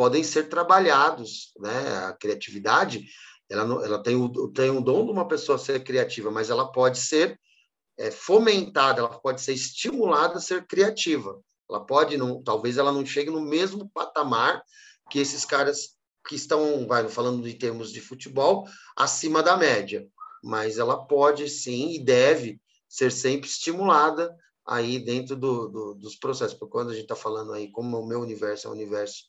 podem 0.00 0.24
ser 0.24 0.48
trabalhados, 0.48 1.52
né? 1.58 2.06
A 2.06 2.14
criatividade, 2.14 3.04
ela, 3.50 3.66
não, 3.66 3.84
ela 3.84 4.02
tem, 4.02 4.16
o, 4.16 4.48
tem 4.50 4.70
o 4.70 4.80
dom 4.80 5.04
de 5.04 5.12
uma 5.12 5.28
pessoa 5.28 5.58
ser 5.58 5.84
criativa, 5.84 6.30
mas 6.30 6.48
ela 6.48 6.72
pode 6.72 6.98
ser 6.98 7.38
é, 7.98 8.10
fomentada, 8.10 9.00
ela 9.00 9.20
pode 9.20 9.42
ser 9.42 9.52
estimulada 9.52 10.38
a 10.38 10.40
ser 10.40 10.66
criativa. 10.66 11.38
Ela 11.68 11.84
pode, 11.84 12.16
não, 12.16 12.42
talvez 12.42 12.78
ela 12.78 12.90
não 12.90 13.04
chegue 13.04 13.28
no 13.28 13.42
mesmo 13.42 13.90
patamar 13.90 14.62
que 15.10 15.18
esses 15.18 15.44
caras 15.44 15.90
que 16.26 16.34
estão, 16.34 16.86
vai, 16.86 17.06
falando 17.10 17.42
de 17.42 17.52
termos 17.52 17.92
de 17.92 18.00
futebol, 18.00 18.66
acima 18.96 19.42
da 19.42 19.54
média, 19.54 20.08
mas 20.42 20.78
ela 20.78 20.96
pode 20.96 21.46
sim 21.46 21.90
e 21.90 22.02
deve 22.02 22.58
ser 22.88 23.12
sempre 23.12 23.50
estimulada 23.50 24.34
aí 24.66 24.98
dentro 24.98 25.36
do, 25.36 25.68
do, 25.68 25.94
dos 25.94 26.16
processos. 26.16 26.56
Porque 26.58 26.72
quando 26.72 26.88
a 26.88 26.94
gente 26.94 27.02
está 27.02 27.14
falando 27.14 27.52
aí, 27.52 27.70
como 27.70 28.00
o 28.00 28.08
meu 28.08 28.22
universo 28.22 28.66
é 28.66 28.70
um 28.70 28.72
universo 28.72 29.28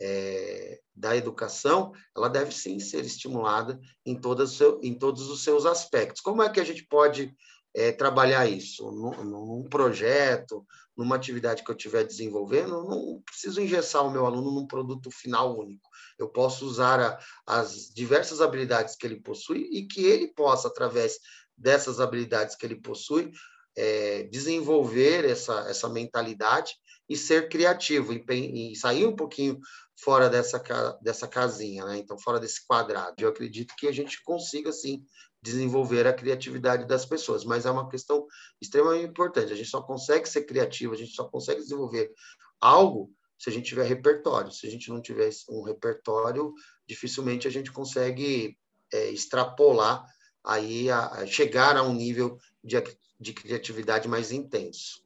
é, 0.00 0.80
da 0.94 1.16
educação, 1.16 1.92
ela 2.16 2.28
deve 2.28 2.52
sim 2.52 2.78
ser 2.78 3.04
estimulada 3.04 3.78
em, 4.04 4.18
todas, 4.18 4.58
em 4.82 4.94
todos 4.94 5.28
os 5.28 5.44
seus 5.44 5.66
aspectos. 5.66 6.20
Como 6.20 6.42
é 6.42 6.48
que 6.48 6.60
a 6.60 6.64
gente 6.64 6.86
pode 6.86 7.34
é, 7.74 7.92
trabalhar 7.92 8.46
isso? 8.46 8.90
Num, 8.90 9.24
num, 9.24 9.68
projeto, 9.68 10.66
numa 10.96 11.16
atividade 11.16 11.62
que 11.62 11.70
eu 11.70 11.76
estiver 11.76 12.04
desenvolvendo, 12.04 12.84
não 12.84 13.22
preciso 13.22 13.60
engessar 13.60 14.06
o 14.06 14.10
meu 14.10 14.24
aluno 14.24 14.50
num 14.50 14.66
produto 14.66 15.10
final 15.10 15.58
único. 15.58 15.88
Eu 16.18 16.28
posso 16.28 16.64
usar 16.66 17.00
a, 17.00 17.18
as 17.46 17.90
diversas 17.94 18.40
habilidades 18.40 18.96
que 18.96 19.06
ele 19.06 19.20
possui 19.20 19.68
e 19.70 19.86
que 19.86 20.04
ele 20.04 20.28
possa, 20.28 20.68
através 20.68 21.18
dessas 21.56 22.00
habilidades 22.00 22.56
que 22.56 22.64
ele 22.64 22.80
possui, 22.80 23.30
é, 23.76 24.24
desenvolver 24.24 25.24
essa, 25.24 25.60
essa 25.68 25.88
mentalidade 25.88 26.74
e 27.10 27.16
ser 27.16 27.48
criativo 27.48 28.12
e, 28.12 28.70
e 28.72 28.76
sair 28.76 29.04
um 29.04 29.16
pouquinho 29.16 29.58
fora 29.96 30.30
dessa, 30.30 30.62
dessa 31.02 31.26
casinha, 31.26 31.84
né? 31.84 31.98
então 31.98 32.16
fora 32.16 32.38
desse 32.38 32.64
quadrado. 32.64 33.16
Eu 33.18 33.28
acredito 33.28 33.74
que 33.76 33.88
a 33.88 33.92
gente 33.92 34.22
consiga, 34.22 34.70
sim, 34.70 35.04
desenvolver 35.42 36.06
a 36.06 36.12
criatividade 36.12 36.86
das 36.86 37.04
pessoas, 37.04 37.44
mas 37.44 37.66
é 37.66 37.70
uma 37.70 37.88
questão 37.88 38.26
extremamente 38.62 39.10
importante. 39.10 39.52
A 39.52 39.56
gente 39.56 39.68
só 39.68 39.82
consegue 39.82 40.28
ser 40.28 40.44
criativo, 40.44 40.94
a 40.94 40.96
gente 40.96 41.12
só 41.12 41.24
consegue 41.24 41.60
desenvolver 41.60 42.12
algo 42.60 43.12
se 43.36 43.50
a 43.50 43.52
gente 43.52 43.66
tiver 43.66 43.84
repertório. 43.84 44.52
Se 44.52 44.66
a 44.66 44.70
gente 44.70 44.88
não 44.88 45.02
tiver 45.02 45.30
um 45.48 45.62
repertório, 45.62 46.52
dificilmente 46.86 47.48
a 47.48 47.50
gente 47.50 47.72
consegue 47.72 48.56
é, 48.92 49.10
extrapolar 49.10 50.04
aí 50.44 50.88
a, 50.90 51.06
a, 51.08 51.26
chegar 51.26 51.76
a 51.76 51.82
um 51.82 51.92
nível 51.92 52.38
de, 52.62 52.80
de 53.18 53.32
criatividade 53.32 54.06
mais 54.06 54.30
intenso. 54.30 55.02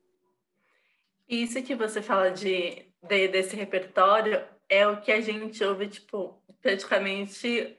Isso 1.28 1.62
que 1.62 1.74
você 1.74 2.02
fala 2.02 2.30
de, 2.30 2.86
de 3.02 3.28
desse 3.28 3.56
repertório 3.56 4.44
é 4.68 4.86
o 4.86 5.00
que 5.00 5.10
a 5.12 5.20
gente 5.20 5.62
ouve, 5.64 5.88
tipo, 5.88 6.42
praticamente 6.60 7.78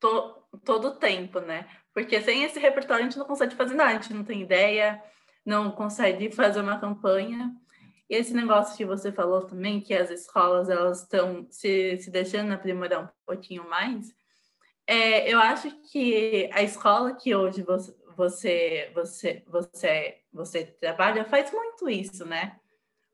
to, 0.00 0.34
todo 0.64 0.88
o 0.88 0.94
tempo, 0.94 1.40
né? 1.40 1.68
Porque 1.92 2.20
sem 2.20 2.44
esse 2.44 2.58
repertório 2.58 3.04
a 3.04 3.08
gente 3.08 3.18
não 3.18 3.26
consegue 3.26 3.54
fazer 3.54 3.74
nada, 3.74 3.90
a 3.90 3.94
gente 3.94 4.14
não 4.14 4.24
tem 4.24 4.42
ideia, 4.42 5.02
não 5.44 5.70
consegue 5.70 6.30
fazer 6.30 6.60
uma 6.60 6.78
campanha. 6.78 7.52
E 8.08 8.14
esse 8.14 8.32
negócio 8.34 8.76
que 8.76 8.84
você 8.84 9.10
falou 9.12 9.42
também, 9.42 9.80
que 9.80 9.94
as 9.94 10.10
escolas 10.10 10.68
elas 10.68 11.02
estão 11.02 11.46
se, 11.50 11.98
se 11.98 12.10
deixando 12.10 12.52
aprimorar 12.52 13.04
um 13.04 13.08
pouquinho 13.26 13.68
mais, 13.68 14.14
é, 14.86 15.30
eu 15.30 15.38
acho 15.38 15.70
que 15.90 16.48
a 16.52 16.62
escola 16.62 17.14
que 17.14 17.34
hoje 17.34 17.62
você, 17.62 17.94
você, 18.16 18.90
você, 18.94 19.42
você, 19.46 20.18
você 20.32 20.64
trabalha 20.64 21.24
faz 21.24 21.52
muito 21.52 21.90
isso, 21.90 22.24
né? 22.24 22.58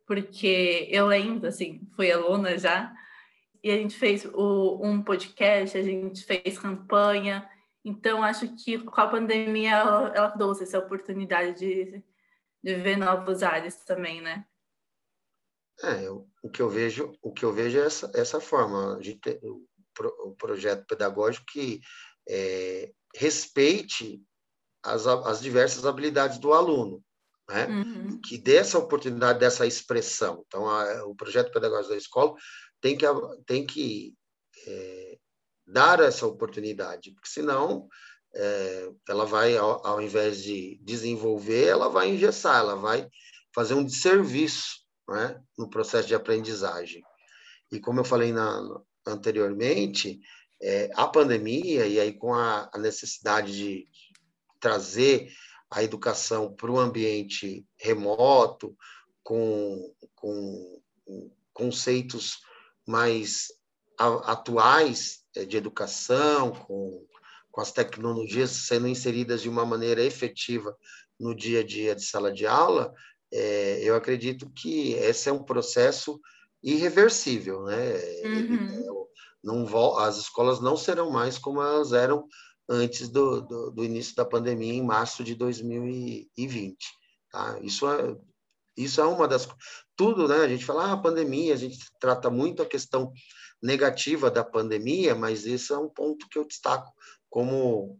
Porque 0.06 0.88
eu 0.90 1.06
lembro, 1.06 1.48
assim, 1.48 1.80
fui 1.96 2.10
aluna 2.10 2.58
já, 2.58 2.94
e 3.62 3.70
a 3.70 3.76
gente 3.76 3.96
fez 3.96 4.24
o, 4.26 4.80
um 4.82 5.02
podcast, 5.02 5.76
a 5.76 5.82
gente 5.82 6.24
fez 6.24 6.58
campanha, 6.58 7.48
então 7.84 8.22
acho 8.22 8.54
que 8.56 8.78
com 8.78 9.00
a 9.00 9.08
pandemia 9.08 9.70
ela, 9.70 10.12
ela 10.14 10.30
trouxe 10.30 10.64
essa 10.64 10.78
oportunidade 10.78 11.58
de, 11.58 12.04
de 12.62 12.74
ver 12.76 12.96
novos 12.96 13.42
áreas 13.42 13.84
também, 13.84 14.20
né? 14.20 14.46
É, 15.82 16.06
eu, 16.06 16.28
o 16.42 16.48
que 16.48 16.62
eu 16.62 16.68
vejo, 16.68 17.12
o 17.20 17.32
que 17.32 17.44
eu 17.44 17.52
vejo 17.52 17.78
é 17.78 17.86
essa, 17.86 18.10
essa 18.14 18.40
forma 18.40 18.98
de 19.00 19.14
ter 19.16 19.40
o, 19.42 19.66
o 20.24 20.34
projeto 20.36 20.86
pedagógico 20.86 21.46
que 21.46 21.80
é, 22.28 22.92
respeite 23.14 24.22
as, 24.82 25.06
as 25.06 25.40
diversas 25.40 25.84
habilidades 25.86 26.38
do 26.38 26.52
aluno, 26.52 27.02
né? 27.48 27.66
Uhum. 27.66 28.20
Que 28.20 28.38
dê 28.38 28.56
essa 28.56 28.78
oportunidade 28.78 29.38
dessa 29.38 29.66
expressão. 29.66 30.44
Então, 30.46 30.68
a, 30.68 31.04
o 31.06 31.14
projeto 31.14 31.52
pedagógico 31.52 31.90
da 31.90 31.98
escola 31.98 32.34
tem 32.80 32.96
que 32.96 33.06
tem 33.46 33.66
que 33.66 34.14
é, 34.66 35.18
dar 35.66 36.00
essa 36.00 36.26
oportunidade, 36.26 37.12
porque 37.12 37.28
senão 37.28 37.88
é, 38.34 38.90
ela 39.08 39.24
vai, 39.24 39.56
ao, 39.56 39.86
ao 39.86 40.00
invés 40.00 40.42
de 40.42 40.78
desenvolver, 40.82 41.66
ela 41.66 41.88
vai 41.88 42.10
engessar, 42.10 42.58
ela 42.58 42.76
vai 42.76 43.08
fazer 43.54 43.74
um 43.74 43.84
desserviço 43.84 44.84
né, 45.08 45.40
no 45.56 45.70
processo 45.70 46.08
de 46.08 46.14
aprendizagem. 46.14 47.02
E 47.70 47.78
como 47.78 48.00
eu 48.00 48.04
falei 48.04 48.32
na, 48.32 48.60
anteriormente, 49.06 50.20
é, 50.60 50.90
a 50.94 51.06
pandemia, 51.06 51.86
e 51.86 52.00
aí 52.00 52.12
com 52.12 52.34
a, 52.34 52.70
a 52.72 52.78
necessidade 52.78 53.52
de, 53.52 53.86
de 53.86 53.88
trazer 54.60 55.30
a 55.74 55.82
educação 55.82 56.54
para 56.54 56.70
o 56.70 56.78
ambiente 56.78 57.66
remoto, 57.76 58.76
com, 59.24 59.92
com, 60.14 60.80
conceitos 61.52 62.38
mais 62.86 63.48
atuais 63.98 65.24
é, 65.34 65.44
de 65.44 65.56
educação, 65.56 66.52
com, 66.52 67.04
com 67.50 67.60
as 67.60 67.72
tecnologias 67.72 68.50
sendo 68.50 68.86
inseridas 68.86 69.42
de 69.42 69.48
uma 69.48 69.66
maneira 69.66 70.02
efetiva 70.02 70.76
no 71.18 71.34
dia 71.34 71.60
a 71.60 71.64
dia 71.64 71.94
de 71.96 72.04
sala 72.04 72.32
de 72.32 72.46
aula, 72.46 72.94
é, 73.32 73.80
eu 73.82 73.96
acredito 73.96 74.48
que 74.50 74.92
esse 74.92 75.28
é 75.28 75.32
um 75.32 75.42
processo 75.42 76.20
irreversível, 76.62 77.64
né? 77.64 77.94
Uhum. 78.24 79.06
Não, 79.42 79.98
as 79.98 80.18
escolas 80.18 80.60
não 80.60 80.76
serão 80.76 81.10
mais 81.10 81.36
como 81.36 81.60
elas 81.60 81.92
eram 81.92 82.28
antes 82.68 83.08
do, 83.08 83.40
do, 83.42 83.70
do, 83.70 83.84
início 83.84 84.14
da 84.14 84.24
pandemia, 84.24 84.72
em 84.72 84.82
março 84.82 85.22
de 85.22 85.34
2020. 85.34 86.76
Tá? 87.30 87.58
Isso, 87.60 87.88
é, 87.88 88.16
isso 88.76 89.00
é 89.00 89.04
uma 89.04 89.28
das... 89.28 89.48
Tudo, 89.96 90.26
né? 90.26 90.36
A 90.36 90.48
gente 90.48 90.64
fala, 90.64 90.92
ah, 90.92 90.96
pandemia, 90.96 91.54
a 91.54 91.56
gente 91.56 91.78
trata 92.00 92.30
muito 92.30 92.62
a 92.62 92.66
questão 92.66 93.12
negativa 93.62 94.30
da 94.30 94.44
pandemia, 94.44 95.14
mas 95.14 95.46
isso 95.46 95.72
é 95.72 95.78
um 95.78 95.88
ponto 95.88 96.28
que 96.28 96.38
eu 96.38 96.46
destaco 96.46 96.92
como 97.30 97.98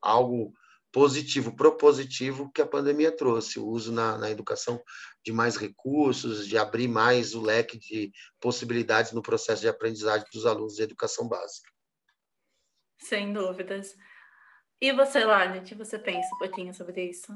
algo 0.00 0.52
positivo, 0.92 1.54
propositivo 1.54 2.50
que 2.52 2.60
a 2.60 2.66
pandemia 2.66 3.10
trouxe, 3.10 3.58
o 3.58 3.66
uso 3.66 3.92
na, 3.92 4.18
na, 4.18 4.30
educação 4.30 4.82
de 5.24 5.32
mais 5.32 5.56
recursos, 5.56 6.46
de 6.46 6.58
abrir 6.58 6.88
mais 6.88 7.34
o 7.34 7.40
leque 7.40 7.78
de 7.78 8.12
possibilidades 8.40 9.12
no 9.12 9.22
processo 9.22 9.62
de 9.62 9.68
aprendizagem 9.68 10.26
dos 10.32 10.46
alunos 10.46 10.74
de 10.74 10.82
educação 10.82 11.28
básica. 11.28 11.70
Sem 13.00 13.32
dúvidas. 13.32 13.96
E 14.80 14.92
você, 14.92 15.24
Lani, 15.24 15.58
o 15.58 15.62
que 15.62 15.74
você 15.74 15.98
pensa 15.98 16.28
um 16.34 16.38
pouquinho 16.38 16.72
sobre 16.72 17.04
isso? 17.04 17.32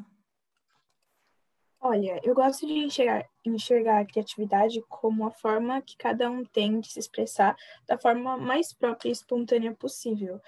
Olha, 1.81 2.19
eu 2.25 2.35
gosto 2.35 2.67
de 2.67 2.73
enxergar, 2.73 3.29
enxergar 3.45 4.01
a 4.01 4.07
criatividade 4.07 4.83
como 4.89 5.27
a 5.27 5.31
forma 5.31 5.83
que 5.83 5.97
cada 5.97 6.31
um 6.31 6.45
tem 6.45 6.81
de 6.81 6.91
se 6.91 6.99
expressar 6.99 7.55
da 7.87 7.99
forma 7.99 8.39
mais 8.39 8.73
própria 8.73 9.11
e 9.11 9.13
espontânea 9.13 9.75
possível 9.75 10.41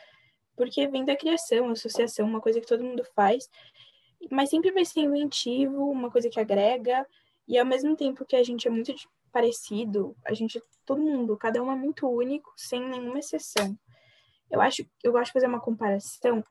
porque 0.57 0.89
vem 0.89 1.05
da 1.05 1.15
criação, 1.15 1.69
associação, 1.69 2.27
uma 2.27 2.41
coisa 2.41 2.61
que 2.61 2.67
todo 2.67 2.83
mundo 2.83 3.05
faz, 3.15 3.49
mas 4.31 4.49
sempre 4.49 4.73
vai 4.73 4.85
ser 4.85 5.01
inventivo, 5.01 5.91
uma 5.91 6.11
coisa 6.11 6.31
que 6.31 6.41
agrega, 6.41 7.07
e 7.47 7.59
ao 7.59 7.67
mesmo 7.67 7.95
tempo 7.95 8.25
que 8.25 8.35
a 8.35 8.43
gente 8.43 8.67
é 8.67 8.71
muito 8.71 8.93
parecido, 9.31 10.17
a 10.25 10.33
gente, 10.33 10.61
todo 10.85 11.01
mundo, 11.01 11.37
cada 11.37 11.63
um 11.63 11.71
é 11.71 11.77
muito 11.77 12.09
único, 12.09 12.51
sem 12.57 12.81
nenhuma 12.81 13.19
exceção. 13.19 13.79
Eu 14.51 14.61
acho, 14.61 14.87
eu 15.03 15.13
gosto 15.13 15.27
de 15.27 15.33
fazer 15.33 15.47
uma 15.47 15.61
comparação 15.61 16.45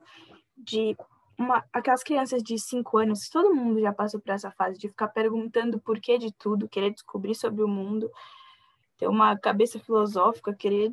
de 0.56 0.96
uma, 1.38 1.64
aquelas 1.72 2.02
crianças 2.02 2.42
de 2.42 2.58
5 2.58 2.98
anos, 2.98 3.28
todo 3.28 3.54
mundo 3.54 3.80
já 3.80 3.92
passou 3.92 4.20
por 4.20 4.30
essa 4.30 4.50
fase 4.50 4.78
de 4.78 4.88
ficar 4.88 5.08
perguntando 5.08 5.78
por 5.80 6.00
que 6.00 6.16
de 6.18 6.32
tudo, 6.32 6.68
querer 6.68 6.90
descobrir 6.90 7.34
sobre 7.34 7.62
o 7.62 7.68
mundo, 7.68 8.10
ter 8.96 9.06
uma 9.06 9.36
cabeça 9.36 9.78
filosófica, 9.78 10.54
querer 10.54 10.92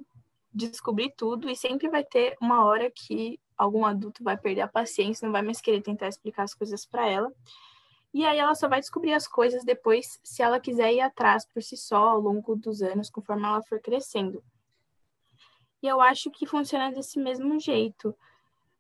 descobrir 0.54 1.14
tudo 1.18 1.50
e 1.50 1.56
sempre 1.56 1.90
vai 1.90 2.04
ter 2.04 2.36
uma 2.42 2.64
hora 2.66 2.92
que 2.92 3.40
algum 3.58 3.86
adulto 3.86 4.24
vai 4.24 4.38
perder 4.38 4.62
a 4.62 4.68
paciência, 4.68 5.26
não 5.26 5.32
vai 5.32 5.42
mais 5.42 5.62
querer 5.62 5.82
tentar 5.82 6.08
explicar 6.08 6.44
as 6.44 6.54
coisas 6.54 6.86
para 6.86 7.08
ela. 7.08 7.32
E 8.14 8.26
aí 8.26 8.38
ela 8.38 8.54
só 8.54 8.68
vai 8.68 8.80
descobrir 8.80 9.14
as 9.14 9.28
coisas 9.28 9.64
depois, 9.64 10.20
se 10.24 10.44
ela 10.44 10.60
quiser 10.60 10.94
ir 10.94 11.02
atrás 11.02 11.48
por 11.48 11.64
si 11.64 11.76
só 11.76 12.10
ao 12.10 12.20
longo 12.20 12.56
dos 12.56 12.82
anos, 12.84 13.10
conforme 13.10 13.46
ela 13.46 13.64
for 13.64 13.80
crescendo. 13.80 14.44
E 15.84 15.88
eu 15.88 16.00
acho 16.00 16.32
que 16.32 16.48
funciona 16.48 16.92
desse 16.94 17.20
mesmo 17.20 17.60
jeito. 17.60 18.16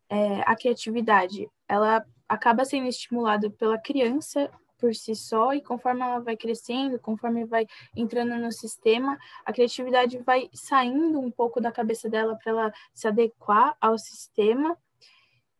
É, 0.09 0.39
a 0.41 0.55
criatividade, 0.55 1.49
ela 1.67 2.05
acaba 2.29 2.63
sendo 2.63 2.87
estimulada 2.87 3.49
pela 3.49 3.77
criança 3.77 4.49
por 4.79 4.95
si 4.95 5.15
só, 5.15 5.53
e 5.53 5.61
conforme 5.61 6.01
ela 6.01 6.19
vai 6.19 6.35
crescendo, 6.35 6.99
conforme 6.99 7.45
vai 7.45 7.65
entrando 7.95 8.35
no 8.35 8.51
sistema, 8.51 9.17
a 9.45 9.53
criatividade 9.53 10.17
vai 10.19 10.49
saindo 10.53 11.19
um 11.19 11.31
pouco 11.31 11.61
da 11.61 11.71
cabeça 11.71 12.09
dela 12.09 12.37
para 12.41 12.51
ela 12.51 12.73
se 12.93 13.07
adequar 13.07 13.77
ao 13.79 13.97
sistema, 13.97 14.77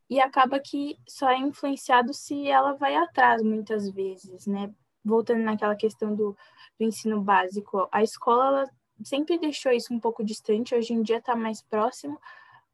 e 0.10 0.20
acaba 0.20 0.60
que 0.60 0.98
só 1.08 1.30
é 1.30 1.38
influenciado 1.38 2.14
se 2.14 2.48
ela 2.48 2.74
vai 2.74 2.96
atrás 2.96 3.42
muitas 3.42 3.90
vezes, 3.90 4.46
né? 4.46 4.74
Voltando 5.04 5.42
naquela 5.42 5.76
questão 5.76 6.14
do, 6.14 6.38
do 6.78 6.86
ensino 6.86 7.22
básico, 7.22 7.88
a 7.92 8.04
escola 8.04 8.70
sempre 9.04 9.38
deixou 9.38 9.72
isso 9.72 9.94
um 9.94 10.00
pouco 10.00 10.24
distante, 10.24 10.76
hoje 10.76 10.94
em 10.94 11.02
dia 11.02 11.18
está 11.18 11.36
mais 11.36 11.62
próximo, 11.62 12.20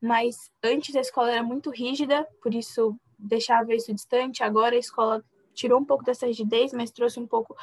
mas 0.01 0.51
antes 0.63 0.95
a 0.95 1.01
escola 1.01 1.31
era 1.31 1.43
muito 1.43 1.69
rígida, 1.69 2.27
por 2.41 2.53
isso 2.53 2.95
deixava 3.17 3.73
isso 3.73 3.93
distante, 3.93 4.43
agora 4.43 4.75
a 4.75 4.79
escola 4.79 5.23
tirou 5.53 5.79
um 5.79 5.85
pouco 5.85 6.03
dessa 6.03 6.25
rigidez, 6.25 6.71
mas 6.73 6.91
trouxe 6.91 7.19
um 7.19 7.27
pouco 7.27 7.55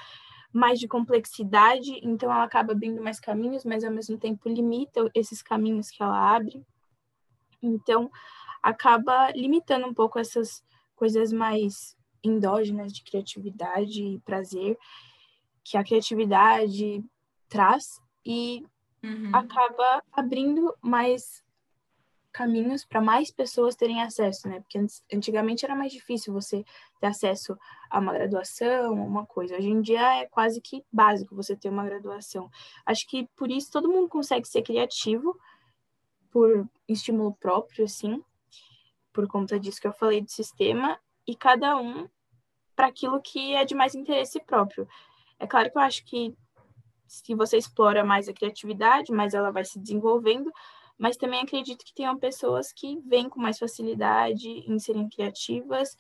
mais 0.52 0.78
de 0.78 0.88
complexidade, 0.88 1.98
então 2.02 2.30
ela 2.32 2.44
acaba 2.44 2.72
abrindo 2.72 3.02
mais 3.02 3.20
caminhos, 3.20 3.64
mas 3.64 3.84
ao 3.84 3.90
mesmo 3.90 4.18
tempo 4.18 4.48
limita 4.48 5.10
esses 5.14 5.42
caminhos 5.42 5.90
que 5.90 6.02
ela 6.02 6.34
abre. 6.34 6.64
Então, 7.62 8.10
acaba 8.62 9.30
limitando 9.32 9.86
um 9.86 9.94
pouco 9.94 10.18
essas 10.18 10.64
coisas 10.94 11.32
mais 11.32 11.96
endógenas 12.22 12.92
de 12.92 13.02
criatividade 13.02 14.02
e 14.02 14.18
prazer 14.20 14.78
que 15.62 15.76
a 15.76 15.84
criatividade 15.84 17.04
traz 17.48 18.00
e 18.26 18.66
uhum. 19.02 19.30
acaba 19.32 20.02
abrindo 20.12 20.74
mais 20.82 21.44
caminhos 22.32 22.84
para 22.84 23.00
mais 23.00 23.30
pessoas 23.30 23.74
terem 23.74 24.02
acesso, 24.02 24.46
né? 24.46 24.60
Porque 24.60 24.78
antigamente 25.10 25.64
era 25.64 25.74
mais 25.74 25.90
difícil 25.90 26.34
você 26.34 26.62
ter 27.00 27.06
acesso 27.06 27.56
a 27.88 27.98
uma 27.98 28.12
graduação, 28.12 28.92
uma 28.92 29.24
coisa. 29.24 29.56
Hoje 29.56 29.70
em 29.70 29.80
dia 29.80 30.20
é 30.20 30.26
quase 30.26 30.60
que 30.60 30.84
básico 30.92 31.34
você 31.34 31.56
ter 31.56 31.70
uma 31.70 31.84
graduação. 31.84 32.50
Acho 32.84 33.08
que 33.08 33.26
por 33.34 33.50
isso 33.50 33.72
todo 33.72 33.88
mundo 33.88 34.08
consegue 34.08 34.46
ser 34.46 34.60
criativo 34.60 35.38
por 36.30 36.68
estímulo 36.86 37.32
próprio, 37.36 37.86
assim, 37.86 38.22
por 39.14 39.26
conta 39.26 39.58
disso 39.58 39.80
que 39.80 39.86
eu 39.86 39.92
falei 39.94 40.20
do 40.20 40.30
sistema, 40.30 40.98
e 41.26 41.34
cada 41.34 41.78
um 41.78 42.06
para 42.74 42.88
aquilo 42.88 43.22
que 43.22 43.54
é 43.54 43.64
de 43.64 43.74
mais 43.74 43.94
interesse 43.94 44.38
próprio. 44.40 44.86
É 45.38 45.46
claro 45.46 45.70
que 45.70 45.78
eu 45.78 45.82
acho 45.82 46.04
que 46.04 46.36
se 47.06 47.34
você 47.34 47.56
explora 47.56 48.04
mais 48.04 48.28
a 48.28 48.32
criatividade, 48.32 49.12
mais 49.12 49.34
ela 49.34 49.50
vai 49.50 49.64
se 49.64 49.78
desenvolvendo, 49.78 50.50
mas 50.98 51.16
também 51.16 51.42
acredito 51.42 51.84
que 51.84 51.94
tenham 51.94 52.18
pessoas 52.18 52.72
que 52.72 53.00
vêm 53.06 53.28
com 53.28 53.40
mais 53.40 53.58
facilidade 53.58 54.48
em 54.48 54.78
serem 54.78 55.08
criativas, 55.08 55.96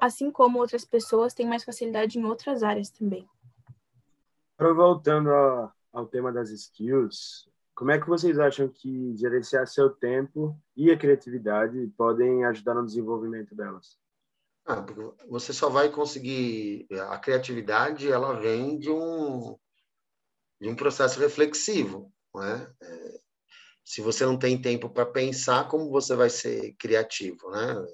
assim 0.00 0.30
como 0.30 0.58
outras 0.58 0.84
pessoas 0.84 1.34
têm 1.34 1.46
mais 1.46 1.64
facilidade 1.64 2.18
em 2.18 2.24
outras 2.24 2.62
áreas 2.62 2.90
também. 2.90 3.28
Voltando 4.58 5.30
ao, 5.30 5.72
ao 5.92 6.06
tema 6.06 6.32
das 6.32 6.50
skills, 6.50 7.48
como 7.74 7.90
é 7.90 7.98
que 7.98 8.08
vocês 8.08 8.38
acham 8.38 8.68
que 8.68 9.16
gerenciar 9.16 9.66
seu 9.66 9.90
tempo 9.90 10.56
e 10.76 10.90
a 10.90 10.96
criatividade 10.96 11.92
podem 11.96 12.44
ajudar 12.44 12.74
no 12.74 12.86
desenvolvimento 12.86 13.54
delas? 13.54 13.98
Ah, 14.64 14.84
você 15.28 15.52
só 15.52 15.68
vai 15.68 15.88
conseguir 15.88 16.86
a 17.10 17.18
criatividade, 17.18 18.10
ela 18.10 18.38
vem 18.38 18.78
de 18.78 18.90
um 18.90 19.58
de 20.62 20.68
um 20.68 20.76
processo 20.76 21.18
reflexivo, 21.18 22.12
não 22.32 22.44
é? 22.44 22.72
é 22.80 23.20
se 23.84 24.00
você 24.00 24.24
não 24.24 24.38
tem 24.38 24.62
tempo 24.62 24.88
para 24.88 25.04
pensar, 25.04 25.66
como 25.66 25.90
você 25.90 26.14
vai 26.14 26.30
ser 26.30 26.72
criativo, 26.74 27.50
né? 27.50 27.84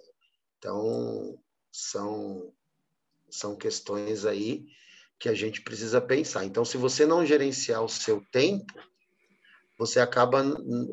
Então, 0.59 1.41
são, 1.73 2.53
são 3.31 3.57
questões 3.57 4.27
aí 4.27 4.67
que 5.19 5.31
a 5.31 5.35
gente 5.35 5.63
precisa 5.63 5.99
pensar. 5.99 6.45
Então, 6.45 6.63
se 6.63 6.77
você 6.77 7.07
não 7.07 7.25
gerenciar 7.25 7.83
o 7.83 7.89
seu 7.89 8.23
tempo, 8.31 8.75
você 9.79 9.99
acaba 9.99 10.45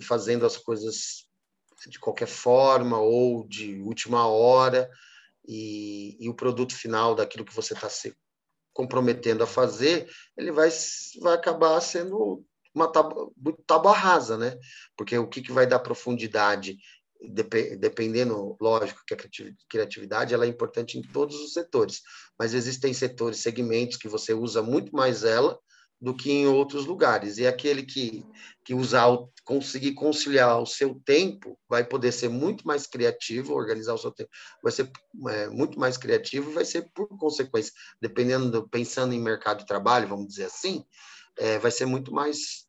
fazendo 0.01 0.45
as 0.45 0.55
coisas 0.55 1.27
de 1.87 1.99
qualquer 1.99 2.27
forma 2.27 2.97
ou 2.97 3.45
de 3.45 3.81
última 3.81 4.25
hora 4.25 4.89
e, 5.45 6.15
e 6.21 6.29
o 6.29 6.33
produto 6.33 6.73
final 6.73 7.13
daquilo 7.13 7.43
que 7.43 7.53
você 7.53 7.73
está 7.73 7.89
se 7.89 8.15
comprometendo 8.75 9.41
a 9.41 9.47
fazer, 9.47 10.05
ele 10.37 10.51
vai, 10.51 10.69
vai 11.21 11.33
acabar 11.33 11.79
sendo 11.79 12.43
uma 12.73 12.91
tábua, 12.91 13.31
tábua 13.65 13.93
rasa, 13.93 14.37
né? 14.37 14.57
Porque 14.97 15.17
o 15.17 15.27
que, 15.27 15.41
que 15.41 15.53
vai 15.53 15.65
dar 15.65 15.79
profundidade 15.79 16.77
dependendo, 17.79 18.57
lógico, 18.59 19.01
que 19.07 19.13
a 19.13 19.17
criatividade 19.69 20.33
ela 20.33 20.45
é 20.45 20.49
importante 20.49 20.97
em 20.97 21.01
todos 21.01 21.39
os 21.39 21.53
setores, 21.53 22.01
mas 22.37 22.53
existem 22.53 22.93
setores, 22.93 23.39
segmentos 23.39 23.97
que 23.97 24.09
você 24.09 24.33
usa 24.33 24.61
muito 24.61 24.93
mais 24.93 25.23
ela 25.23 25.57
do 26.05 26.13
que 26.13 26.31
em 26.31 26.45
outros 26.45 26.85
lugares. 26.85 27.39
E 27.39 27.47
aquele 27.47 27.81
que, 27.81 28.23
que 28.63 28.75
usar, 28.75 29.07
conseguir 29.43 29.93
conciliar 29.95 30.61
o 30.61 30.65
seu 30.67 31.01
tempo, 31.03 31.57
vai 31.67 31.83
poder 31.83 32.11
ser 32.11 32.29
muito 32.29 32.67
mais 32.67 32.85
criativo, 32.85 33.55
organizar 33.55 33.95
o 33.95 33.97
seu 33.97 34.11
tempo, 34.11 34.29
vai 34.61 34.71
ser 34.71 34.91
é, 35.29 35.47
muito 35.47 35.79
mais 35.79 35.97
criativo, 35.97 36.51
vai 36.51 36.63
ser 36.63 36.91
por 36.93 37.07
consequência, 37.17 37.73
dependendo, 37.99 38.51
do, 38.51 38.69
pensando 38.69 39.15
em 39.15 39.19
mercado 39.19 39.61
de 39.61 39.65
trabalho, 39.65 40.07
vamos 40.07 40.27
dizer 40.27 40.45
assim, 40.45 40.85
é, 41.39 41.57
vai 41.57 41.71
ser 41.71 41.87
muito 41.87 42.13
mais 42.13 42.67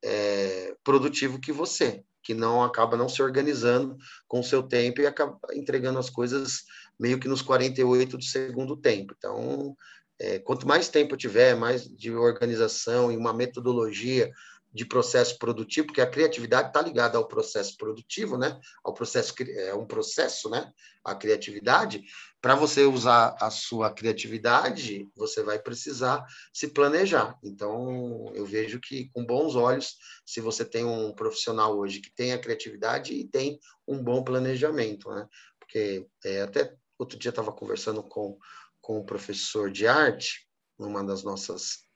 é, 0.00 0.76
produtivo 0.84 1.40
que 1.40 1.50
você 1.50 2.04
que 2.22 2.32
não 2.32 2.62
acaba 2.62 2.96
não 2.96 3.06
se 3.06 3.22
organizando 3.22 3.98
com 4.26 4.40
o 4.40 4.44
seu 4.44 4.62
tempo 4.62 5.02
e 5.02 5.06
acaba 5.06 5.38
entregando 5.52 5.98
as 5.98 6.08
coisas 6.08 6.62
meio 6.98 7.20
que 7.20 7.28
nos 7.28 7.42
48 7.42 8.16
do 8.16 8.24
segundo 8.24 8.78
tempo. 8.78 9.14
Então, 9.14 9.76
é, 10.18 10.38
quanto 10.38 10.66
mais 10.66 10.88
tempo 10.88 11.16
tiver, 11.16 11.56
mais 11.56 11.88
de 11.88 12.12
organização 12.12 13.10
e 13.10 13.16
uma 13.16 13.32
metodologia 13.32 14.30
de 14.74 14.84
processo 14.84 15.38
produtivo, 15.38 15.86
porque 15.86 16.00
a 16.00 16.10
criatividade 16.10 16.68
está 16.68 16.82
ligada 16.82 17.16
ao 17.16 17.28
processo 17.28 17.76
produtivo, 17.76 18.36
né? 18.36 18.58
Ao 18.82 18.92
processo 18.92 19.32
é 19.40 19.72
um 19.72 19.86
processo, 19.86 20.50
né? 20.50 20.72
A 21.04 21.14
criatividade. 21.14 22.02
Para 22.40 22.56
você 22.56 22.82
usar 22.82 23.36
a 23.40 23.50
sua 23.50 23.92
criatividade, 23.92 25.08
você 25.14 25.44
vai 25.44 25.60
precisar 25.60 26.26
se 26.52 26.66
planejar. 26.66 27.38
Então, 27.44 28.32
eu 28.34 28.44
vejo 28.44 28.80
que 28.80 29.08
com 29.10 29.24
bons 29.24 29.54
olhos, 29.54 29.96
se 30.26 30.40
você 30.40 30.64
tem 30.64 30.84
um 30.84 31.14
profissional 31.14 31.78
hoje 31.78 32.00
que 32.00 32.12
tem 32.12 32.32
a 32.32 32.38
criatividade 32.38 33.14
e 33.14 33.28
tem 33.28 33.60
um 33.86 34.02
bom 34.02 34.24
planejamento, 34.24 35.08
né? 35.08 35.28
Porque 35.60 36.04
é, 36.24 36.42
até 36.42 36.74
outro 36.98 37.16
dia 37.16 37.28
estava 37.28 37.52
conversando 37.52 38.02
com 38.02 38.36
com 38.84 38.98
o 38.98 39.04
professor 39.04 39.70
de 39.70 39.86
arte, 39.86 40.46
numa 40.78 41.02
das 41.02 41.24
nossas 41.24 41.86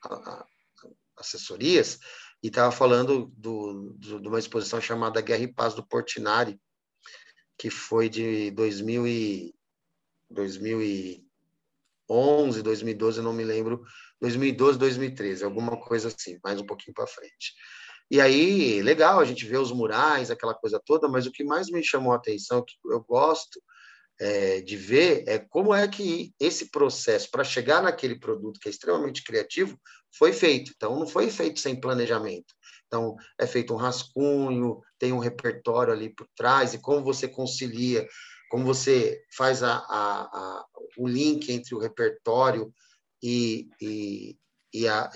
assessorias, 1.15 1.99
e 2.41 2.47
estava 2.47 2.71
falando 2.71 3.31
do, 3.37 3.93
do, 3.95 4.19
de 4.19 4.27
uma 4.27 4.39
exposição 4.39 4.81
chamada 4.81 5.21
Guerra 5.21 5.43
e 5.43 5.53
Paz 5.53 5.75
do 5.75 5.85
Portinari, 5.85 6.59
que 7.59 7.69
foi 7.69 8.09
de 8.09 8.49
2000 8.51 9.07
e, 9.07 9.53
2011, 10.31 12.63
2012, 12.63 13.19
eu 13.19 13.23
não 13.23 13.33
me 13.33 13.43
lembro, 13.43 13.83
2012, 14.19 14.79
2013, 14.79 15.43
alguma 15.43 15.79
coisa 15.79 16.07
assim, 16.07 16.39
mais 16.43 16.59
um 16.59 16.65
pouquinho 16.65 16.95
para 16.95 17.05
frente. 17.05 17.53
E 18.09 18.19
aí, 18.19 18.81
legal, 18.81 19.19
a 19.19 19.25
gente 19.25 19.45
vê 19.45 19.59
os 19.59 19.71
murais, 19.71 20.31
aquela 20.31 20.55
coisa 20.55 20.81
toda, 20.83 21.07
mas 21.07 21.27
o 21.27 21.31
que 21.31 21.43
mais 21.43 21.69
me 21.69 21.83
chamou 21.83 22.13
a 22.13 22.15
atenção, 22.15 22.65
que 22.65 22.73
eu 22.85 23.03
gosto 23.03 23.61
é, 24.19 24.59
de 24.61 24.75
ver, 24.75 25.23
é 25.27 25.39
como 25.39 25.73
é 25.73 25.87
que 25.87 26.33
esse 26.39 26.69
processo 26.69 27.29
para 27.31 27.43
chegar 27.43 27.81
naquele 27.81 28.19
produto 28.19 28.59
que 28.59 28.67
é 28.67 28.71
extremamente 28.71 29.23
criativo 29.23 29.79
foi 30.17 30.33
feito. 30.33 30.73
Então, 30.75 30.99
não 30.99 31.07
foi 31.07 31.29
feito 31.31 31.59
sem 31.59 31.79
planejamento. 31.79 32.53
Então, 32.87 33.15
é 33.39 33.47
feito 33.47 33.73
um 33.73 33.77
rascunho, 33.77 34.81
tem 34.97 35.13
um 35.13 35.19
repertório 35.19 35.93
ali 35.93 36.13
por 36.13 36.27
trás, 36.35 36.73
e 36.73 36.79
como 36.79 37.03
você 37.03 37.27
concilia, 37.27 38.05
como 38.49 38.65
você 38.65 39.21
faz 39.37 39.63
a, 39.63 39.77
a, 39.77 40.21
a 40.23 40.65
o 40.97 41.07
link 41.07 41.51
entre 41.51 41.75
o 41.75 41.79
repertório 41.79 42.73
e, 43.23 43.69
e, 43.79 44.35
e 44.73 44.87
a, 44.87 45.09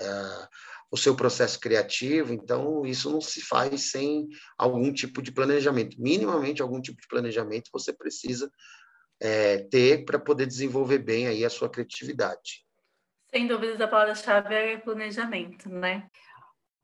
o 0.90 0.96
seu 0.96 1.16
processo 1.16 1.58
criativo. 1.58 2.32
Então, 2.32 2.86
isso 2.86 3.10
não 3.10 3.20
se 3.20 3.42
faz 3.42 3.90
sem 3.90 4.28
algum 4.56 4.92
tipo 4.92 5.20
de 5.20 5.32
planejamento. 5.32 6.00
Minimamente, 6.00 6.62
algum 6.62 6.80
tipo 6.80 7.00
de 7.00 7.08
planejamento 7.08 7.70
você 7.72 7.92
precisa 7.92 8.48
é, 9.20 9.58
ter 9.58 10.04
para 10.04 10.18
poder 10.18 10.46
desenvolver 10.46 10.98
bem 10.98 11.26
aí 11.26 11.44
a 11.44 11.50
sua 11.50 11.68
criatividade. 11.68 12.64
Sem 13.30 13.46
dúvidas, 13.46 13.80
a 13.80 13.88
palavra-chave 13.88 14.54
é 14.54 14.76
planejamento, 14.78 15.68
né? 15.68 16.08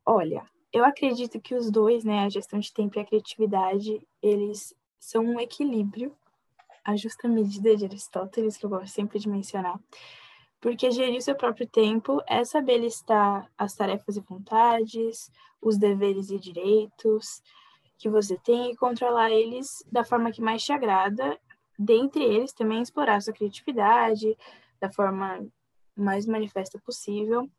Olha, 0.04 0.44
eu 0.72 0.84
acredito 0.84 1.40
que 1.40 1.54
os 1.54 1.70
dois, 1.70 2.04
né, 2.04 2.24
a 2.24 2.28
gestão 2.28 2.58
de 2.58 2.72
tempo 2.72 2.98
e 2.98 3.00
a 3.00 3.04
criatividade, 3.04 4.00
eles 4.22 4.74
são 4.98 5.24
um 5.24 5.40
equilíbrio, 5.40 6.16
a 6.84 6.96
justa 6.96 7.28
medida 7.28 7.76
de 7.76 7.84
Aristóteles, 7.84 8.56
que 8.56 8.66
eu 8.66 8.70
gosto 8.70 8.88
sempre 8.88 9.18
de 9.18 9.28
mencionar, 9.28 9.78
porque 10.60 10.90
gerir 10.90 11.22
seu 11.22 11.34
próprio 11.34 11.66
tempo 11.66 12.22
é 12.26 12.44
saber 12.44 12.78
listar 12.78 13.50
as 13.56 13.74
tarefas 13.74 14.16
e 14.16 14.20
vontades, 14.20 15.30
os 15.60 15.78
deveres 15.78 16.30
e 16.30 16.38
direitos 16.38 17.42
que 17.98 18.08
você 18.08 18.36
tem 18.38 18.72
e 18.72 18.76
controlar 18.76 19.30
eles 19.30 19.84
da 19.90 20.04
forma 20.04 20.32
que 20.32 20.40
mais 20.40 20.62
te 20.64 20.72
agrada, 20.72 21.38
dentre 21.82 22.22
eles 22.22 22.52
também 22.52 22.82
explorar 22.82 23.22
sua 23.22 23.32
criatividade 23.32 24.36
da 24.78 24.92
forma 24.92 25.46
mais 25.96 26.26
manifesta 26.26 26.78
possível. 26.78 27.50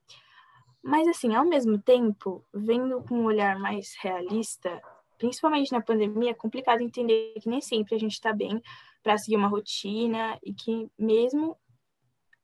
Mas, 0.83 1.07
assim, 1.07 1.33
ao 1.33 1.43
mesmo 1.43 1.79
tempo, 1.79 2.45
vendo 2.53 3.01
com 3.01 3.15
um 3.15 3.25
olhar 3.25 3.57
mais 3.57 3.95
realista, 3.99 4.81
principalmente 5.17 5.71
na 5.71 5.81
pandemia, 5.81 6.31
é 6.31 6.35
complicado 6.35 6.81
entender 6.81 7.33
que 7.41 7.49
nem 7.49 7.61
sempre 7.61 7.95
a 7.95 7.99
gente 7.99 8.13
está 8.13 8.31
bem 8.31 8.61
para 9.01 9.17
seguir 9.17 9.37
uma 9.37 9.47
rotina 9.47 10.37
e 10.43 10.53
que, 10.53 10.87
mesmo 10.97 11.57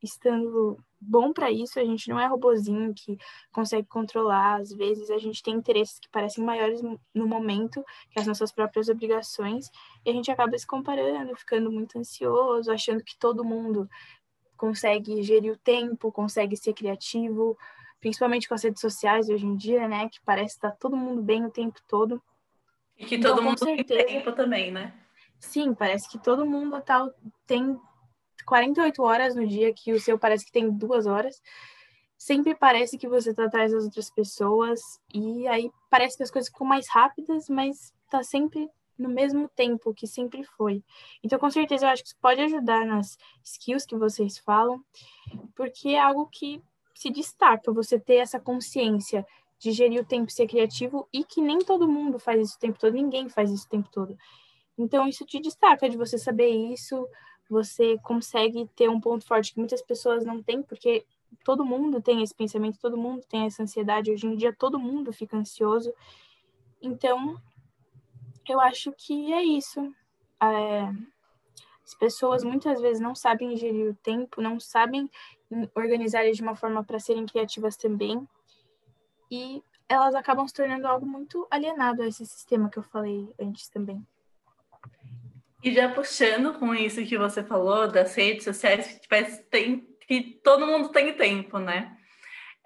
estando 0.02 0.84
bom 1.00 1.32
para 1.32 1.52
isso, 1.52 1.80
a 1.80 1.84
gente 1.84 2.10
não 2.10 2.20
é 2.20 2.26
robozinho 2.26 2.94
que 2.94 3.18
consegue 3.52 3.88
controlar. 3.88 4.62
Às 4.62 4.72
vezes 4.72 5.10
a 5.10 5.18
gente 5.18 5.44
tem 5.44 5.54
interesses 5.54 6.00
que 6.00 6.10
parecem 6.10 6.44
maiores 6.44 6.82
no 7.14 7.28
momento 7.28 7.84
que 8.10 8.20
as 8.20 8.28
nossas 8.28 8.52
próprias 8.52 8.90
obrigações, 8.90 9.70
e 10.06 10.10
a 10.10 10.14
gente 10.14 10.32
acaba 10.32 10.58
se 10.58 10.66
comparando, 10.66 11.36
ficando 11.36 11.72
muito 11.72 11.98
ansioso, 11.98 12.72
achando 12.72 13.04
que 13.04 13.18
todo 13.18 13.46
mundo 13.46 13.90
consegue 14.56 15.22
gerir 15.22 15.54
o 15.54 15.58
tempo, 15.58 16.12
consegue 16.12 16.58
ser 16.58 16.74
criativo, 16.74 17.58
principalmente 18.00 18.48
com 18.48 18.56
as 18.56 18.64
redes 18.64 18.82
sociais 18.82 19.30
hoje 19.30 19.46
em 19.46 19.56
dia, 19.56 19.88
né? 19.88 20.10
Que 20.10 20.20
parece 20.22 20.56
estar 20.56 20.72
tá 20.72 20.78
todo 20.80 20.98
mundo 20.98 21.22
bem 21.22 21.46
o 21.46 21.52
tempo 21.52 21.80
todo. 21.88 22.22
E 22.98 23.06
que 23.06 23.16
então, 23.16 23.36
todo 23.36 23.44
mundo 23.44 23.60
certeza, 23.60 24.06
tem 24.06 24.20
tempo 24.20 24.32
também, 24.34 24.72
né? 24.72 24.94
Sim, 25.40 25.74
parece 25.74 26.10
que 26.10 26.18
todo 26.18 26.46
mundo 26.46 26.82
tá, 26.82 27.08
tem 27.46 27.80
48 28.46 29.02
horas 29.04 29.36
no 29.36 29.46
dia, 29.46 29.74
que 29.74 29.94
o 29.94 30.00
seu 30.00 30.18
parece 30.18 30.46
que 30.46 30.52
tem 30.52 30.70
duas 30.70 31.06
horas. 31.06 31.42
Sempre 32.18 32.56
parece 32.56 32.98
que 32.98 33.08
você 33.08 33.34
tá 33.34 33.46
atrás 33.46 33.72
das 33.72 33.84
outras 33.84 34.10
pessoas, 34.10 34.82
e 35.14 35.48
aí 35.48 35.70
parece 35.90 36.18
que 36.18 36.24
as 36.24 36.32
coisas 36.32 36.50
ficam 36.50 36.66
mais 36.66 36.88
rápidas, 36.90 37.48
mas 37.48 37.94
tá 38.10 38.24
sempre 38.24 38.70
no 38.98 39.10
mesmo 39.10 39.48
tempo 39.50 39.94
que 39.94 40.08
sempre 40.08 40.44
foi. 40.44 40.84
Então, 41.24 41.38
com 41.38 41.50
certeza, 41.52 41.86
eu 41.86 41.90
acho 41.90 42.02
que 42.02 42.10
isso 42.10 42.18
pode 42.20 42.42
ajudar 42.42 42.86
nas 42.86 43.18
skills 43.44 43.86
que 43.86 43.96
vocês 43.96 44.38
falam, 44.40 44.84
porque 45.56 45.90
é 45.90 46.00
algo 46.00 46.28
que 46.28 46.62
se 46.96 47.12
destaca, 47.12 47.72
você 47.72 48.00
ter 48.00 48.16
essa 48.16 48.40
consciência 48.40 49.26
de 49.60 49.72
gerir 49.72 50.02
o 50.02 50.06
tempo, 50.06 50.32
ser 50.32 50.48
criativo, 50.48 51.08
e 51.14 51.24
que 51.24 51.42
nem 51.42 51.60
todo 51.60 51.88
mundo 51.88 52.18
faz 52.18 52.42
isso 52.42 52.58
o 52.58 52.60
tempo 52.60 52.80
todo, 52.80 52.94
ninguém 52.94 53.30
faz 53.30 53.52
isso 53.52 53.66
o 53.66 53.70
tempo 53.70 53.90
todo. 53.92 54.18
Então, 54.78 55.08
isso 55.08 55.26
te 55.26 55.40
destaca 55.40 55.90
de 55.90 55.98
você 55.98 56.18
saber 56.18 56.50
isso, 56.50 57.08
você 57.50 57.98
consegue 58.00 58.68
ter 58.76 58.90
um 58.90 59.00
ponto 59.00 59.26
forte 59.26 59.54
que 59.54 59.60
muitas 59.60 59.82
pessoas 59.82 60.26
não 60.26 60.42
têm, 60.42 60.62
porque 60.62 61.06
todo 61.44 61.66
mundo 61.66 62.02
tem 62.02 62.22
esse 62.22 62.34
pensamento, 62.34 62.80
todo 62.80 62.98
mundo 62.98 63.24
tem 63.28 63.46
essa 63.46 63.64
ansiedade. 63.64 64.12
Hoje 64.12 64.28
em 64.28 64.36
dia, 64.36 64.54
todo 64.54 64.80
mundo 64.80 65.14
fica 65.14 65.38
ansioso. 65.38 65.94
Então, 66.82 67.40
eu 68.48 68.60
acho 68.60 68.92
que 68.92 69.34
é 69.34 69.44
isso. 69.44 69.94
É, 70.42 70.92
as 71.84 71.94
pessoas 71.94 72.44
muitas 72.44 72.82
vezes 72.82 73.02
não 73.02 73.16
sabem 73.16 73.56
gerir 73.56 73.90
o 73.92 73.96
tempo, 73.96 74.42
não 74.42 74.60
sabem 74.60 75.10
organizar 75.74 76.30
de 76.30 76.42
uma 76.42 76.56
forma 76.56 76.84
para 76.84 77.00
serem 77.00 77.26
criativas 77.26 77.78
também. 77.78 78.28
E 79.32 79.64
elas 79.88 80.16
acabam 80.16 80.48
se 80.48 80.54
tornando 80.54 80.88
algo 80.88 81.06
muito 81.06 81.48
alienado 81.50 82.02
a 82.02 82.08
esse 82.08 82.26
sistema 82.26 82.70
que 82.70 82.78
eu 82.78 82.84
falei 82.84 83.34
antes 83.40 83.70
também. 83.70 84.06
E 85.68 85.74
já 85.74 85.90
puxando 85.90 86.54
com 86.54 86.74
isso 86.74 87.06
que 87.06 87.18
você 87.18 87.44
falou 87.44 87.92
das 87.92 88.16
redes 88.16 88.46
sociais, 88.46 88.88
que, 88.88 89.02
tipo, 89.02 89.50
tem, 89.50 89.86
que 90.08 90.40
todo 90.42 90.66
mundo 90.66 90.88
tem 90.88 91.12
tempo, 91.12 91.60
né? 91.60 91.94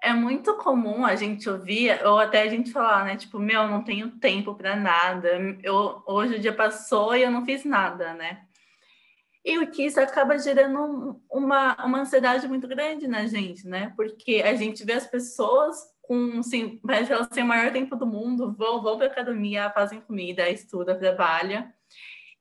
É 0.00 0.12
muito 0.12 0.56
comum 0.58 1.04
a 1.04 1.16
gente 1.16 1.50
ouvir, 1.50 2.00
ou 2.06 2.20
até 2.20 2.42
a 2.42 2.48
gente 2.48 2.70
falar, 2.70 3.04
né? 3.04 3.16
Tipo, 3.16 3.40
meu, 3.40 3.66
não 3.66 3.82
tenho 3.82 4.08
tempo 4.20 4.54
para 4.54 4.76
nada. 4.76 5.30
Eu, 5.64 6.00
hoje 6.06 6.36
o 6.36 6.38
dia 6.38 6.52
passou 6.52 7.16
e 7.16 7.24
eu 7.24 7.30
não 7.32 7.44
fiz 7.44 7.64
nada, 7.64 8.14
né? 8.14 8.44
E 9.44 9.58
o 9.58 9.68
que 9.68 9.84
isso 9.84 9.98
acaba 9.98 10.38
gerando 10.38 11.20
uma, 11.28 11.84
uma 11.84 12.02
ansiedade 12.02 12.46
muito 12.46 12.68
grande 12.68 13.08
na 13.08 13.26
gente, 13.26 13.66
né? 13.66 13.92
Porque 13.96 14.44
a 14.44 14.54
gente 14.54 14.84
vê 14.84 14.92
as 14.92 15.08
pessoas 15.08 15.76
com, 16.02 16.38
assim, 16.38 16.78
parece 16.86 17.08
que 17.08 17.12
elas 17.14 17.26
têm 17.26 17.42
o 17.42 17.48
maior 17.48 17.72
tempo 17.72 17.96
do 17.96 18.06
mundo, 18.06 18.54
vão, 18.56 18.80
vão 18.80 18.96
para 18.96 19.08
academia, 19.08 19.70
fazem 19.70 20.00
comida, 20.00 20.48
estudam, 20.48 20.96
trabalham. 20.96 21.68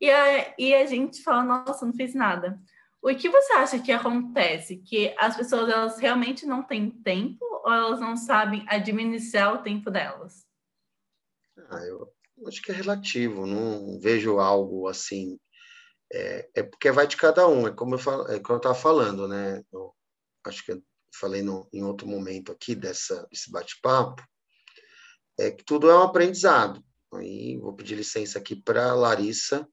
E 0.01 0.09
a, 0.09 0.55
e 0.57 0.73
a 0.73 0.85
gente 0.85 1.21
fala, 1.21 1.43
nossa, 1.43 1.85
não 1.85 1.93
fiz 1.93 2.13
nada. 2.13 2.59
O 3.01 3.15
que 3.15 3.29
você 3.29 3.53
acha 3.53 3.79
que 3.79 3.91
acontece? 3.91 4.77
Que 4.77 5.15
as 5.17 5.37
pessoas 5.37 5.69
elas 5.69 5.99
realmente 5.99 6.45
não 6.45 6.63
têm 6.63 6.89
tempo 6.89 7.45
ou 7.63 7.71
elas 7.71 7.99
não 7.99 8.17
sabem 8.17 8.65
administrar 8.67 9.53
o 9.53 9.63
tempo 9.63 9.89
delas? 9.89 10.45
Ah, 11.69 11.83
eu 11.85 12.11
acho 12.47 12.61
que 12.61 12.71
é 12.71 12.75
relativo, 12.75 13.45
não 13.45 13.99
vejo 13.99 14.39
algo 14.39 14.87
assim 14.87 15.37
é, 16.13 16.49
é, 16.55 16.63
porque 16.63 16.91
vai 16.91 17.07
de 17.07 17.15
cada 17.15 17.47
um, 17.47 17.67
é 17.67 17.71
como 17.71 17.95
eu, 17.95 17.99
é 18.27 18.39
como 18.39 18.55
eu 18.55 18.57
estava 18.57 18.75
falando, 18.75 19.27
né? 19.27 19.63
Eu, 19.71 19.95
acho 20.45 20.65
que 20.65 20.73
eu 20.73 20.83
falei 21.13 21.41
no, 21.41 21.67
em 21.71 21.83
outro 21.83 22.07
momento 22.07 22.51
aqui 22.51 22.75
dessa, 22.75 23.25
desse 23.31 23.49
bate-papo, 23.49 24.21
é 25.39 25.51
que 25.51 25.63
tudo 25.63 25.89
é 25.89 25.97
um 25.97 26.03
aprendizado. 26.03 26.83
Aí 27.13 27.57
vou 27.57 27.73
pedir 27.73 27.95
licença 27.95 28.37
aqui 28.37 28.55
para 28.55 28.93
Larissa, 28.93 29.67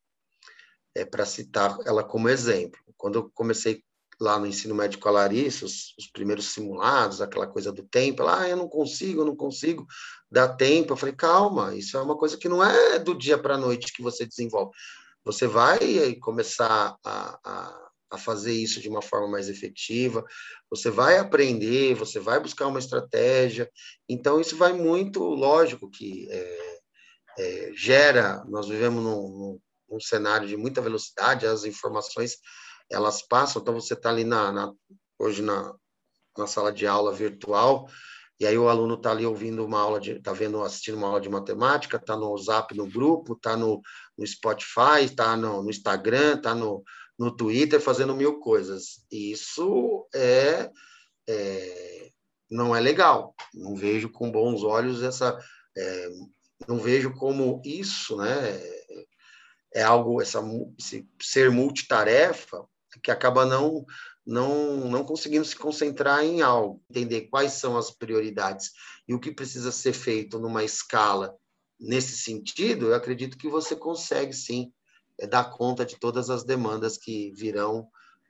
é, 0.94 1.04
para 1.04 1.24
citar 1.24 1.76
ela 1.86 2.04
como 2.04 2.28
exemplo. 2.28 2.80
Quando 2.96 3.16
eu 3.16 3.30
comecei 3.34 3.82
lá 4.20 4.38
no 4.38 4.46
ensino 4.46 4.74
médio 4.74 4.98
com 4.98 5.08
a 5.08 5.12
Larissa, 5.12 5.64
os, 5.64 5.94
os, 5.96 6.08
primeiros 6.10 6.46
simulados, 6.46 7.20
aquela 7.20 7.46
coisa 7.46 7.70
do 7.70 7.84
tempo, 7.84 8.22
ela, 8.22 8.40
ah, 8.40 8.48
eu 8.48 8.56
não 8.56 8.68
consigo, 8.68 9.20
eu 9.20 9.24
não 9.24 9.36
consigo 9.36 9.86
dar 10.30 10.48
tempo. 10.48 10.92
Eu 10.92 10.96
falei, 10.96 11.14
calma, 11.14 11.74
isso 11.74 11.96
é 11.96 12.02
uma 12.02 12.16
coisa 12.16 12.36
que 12.36 12.48
não 12.48 12.64
é 12.64 12.98
do 12.98 13.14
dia 13.14 13.38
para 13.38 13.54
a 13.54 13.58
noite 13.58 13.92
que 13.92 14.02
você 14.02 14.26
desenvolve. 14.26 14.72
Você 15.24 15.46
vai 15.46 16.16
começar 16.16 16.96
a, 17.04 17.38
a, 17.44 17.88
a 18.10 18.18
fazer 18.18 18.52
isso 18.52 18.80
de 18.80 18.88
uma 18.88 19.02
forma 19.02 19.28
mais 19.28 19.48
efetiva, 19.48 20.24
você 20.70 20.90
vai 20.90 21.18
aprender, 21.18 21.94
você 21.94 22.18
vai 22.18 22.40
buscar 22.40 22.66
uma 22.66 22.78
estratégia. 22.78 23.70
Então, 24.08 24.40
isso 24.40 24.56
vai 24.56 24.72
muito, 24.72 25.22
lógico 25.22 25.90
que 25.90 26.26
é, 26.30 26.78
é, 27.38 27.72
gera, 27.74 28.44
nós 28.48 28.68
vivemos 28.68 29.02
num, 29.02 29.28
num, 29.28 29.60
num, 29.88 30.00
cenário 30.00 30.46
de 30.46 30.56
muita 30.56 30.80
velocidade, 30.80 31.46
as 31.46 31.64
informações 31.64 32.38
elas 32.90 33.22
passam, 33.22 33.60
então 33.60 33.74
você 33.74 33.94
está 33.94 34.10
ali 34.10 34.24
na, 34.24 34.50
na, 34.50 34.72
hoje 35.18 35.42
na, 35.42 35.74
na 36.36 36.46
sala 36.46 36.72
de 36.72 36.86
aula 36.86 37.12
virtual, 37.12 37.88
e 38.40 38.46
aí 38.46 38.56
o 38.56 38.68
aluno 38.68 38.94
está 38.94 39.10
ali 39.10 39.26
ouvindo 39.26 39.64
uma 39.64 39.80
aula 39.80 39.98
está 39.98 40.32
vendo, 40.32 40.62
assistindo 40.62 40.96
uma 40.96 41.08
aula 41.08 41.20
de 41.20 41.28
matemática, 41.28 41.96
está 41.96 42.16
no 42.16 42.36
Zap 42.38 42.72
no 42.76 42.86
grupo, 42.86 43.32
está 43.32 43.56
no, 43.56 43.82
no 44.16 44.26
Spotify, 44.26 45.02
está 45.04 45.36
no, 45.36 45.62
no, 45.62 45.70
Instagram, 45.70 46.36
está 46.36 46.54
no, 46.54 46.84
no 47.18 47.34
Twitter, 47.34 47.80
fazendo 47.80 48.14
mil 48.14 48.38
coisas. 48.38 49.04
Isso 49.10 50.06
é, 50.14 50.70
é, 51.28 52.10
não 52.48 52.76
é 52.76 52.80
legal. 52.80 53.34
Não 53.52 53.74
vejo 53.74 54.08
com 54.08 54.30
bons 54.30 54.62
olhos 54.62 55.02
essa, 55.02 55.36
é, 55.76 56.08
não 56.68 56.78
vejo 56.78 57.12
como 57.14 57.60
isso, 57.64 58.16
né? 58.16 58.62
É 59.74 59.82
algo 59.82 60.20
essa 60.20 60.40
esse 60.78 61.08
ser 61.20 61.50
multitarefa 61.50 62.64
que 63.02 63.10
acaba 63.10 63.44
não 63.44 63.84
não, 64.26 64.90
não 64.90 65.04
conseguindo 65.04 65.44
se 65.46 65.56
concentrar 65.56 66.22
em 66.22 66.42
algo, 66.42 66.82
entender 66.90 67.22
quais 67.28 67.52
são 67.52 67.78
as 67.78 67.90
prioridades 67.90 68.72
e 69.08 69.14
o 69.14 69.18
que 69.18 69.32
precisa 69.32 69.72
ser 69.72 69.94
feito 69.94 70.38
numa 70.38 70.62
escala 70.62 71.34
nesse 71.80 72.16
sentido, 72.16 72.88
eu 72.88 72.94
acredito 72.94 73.38
que 73.38 73.48
você 73.48 73.76
consegue 73.76 74.32
sim 74.32 74.72
é, 75.18 75.26
dar 75.26 75.50
conta 75.50 75.84
de 75.84 75.98
todas 75.98 76.28
as 76.28 76.44
demandas 76.44 76.98
que 76.98 77.32
virão 77.32 77.88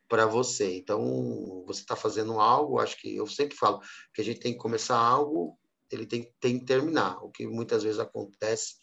para 0.08 0.26
você. 0.26 0.76
Então, 0.76 1.64
você 1.66 1.80
está 1.80 1.96
fazendo 1.96 2.38
algo, 2.40 2.78
acho 2.78 2.96
que 3.00 3.16
eu 3.16 3.26
sempre 3.26 3.56
falo 3.56 3.80
que 4.14 4.20
a 4.20 4.24
gente 4.24 4.40
tem 4.40 4.52
que 4.52 4.58
começar 4.58 4.96
algo, 4.96 5.58
ele 5.90 6.06
tem, 6.06 6.32
tem 6.40 6.58
que 6.58 6.66
terminar, 6.66 7.22
o 7.24 7.30
que 7.30 7.46
muitas 7.46 7.82
vezes 7.82 7.98
acontece 7.98 8.76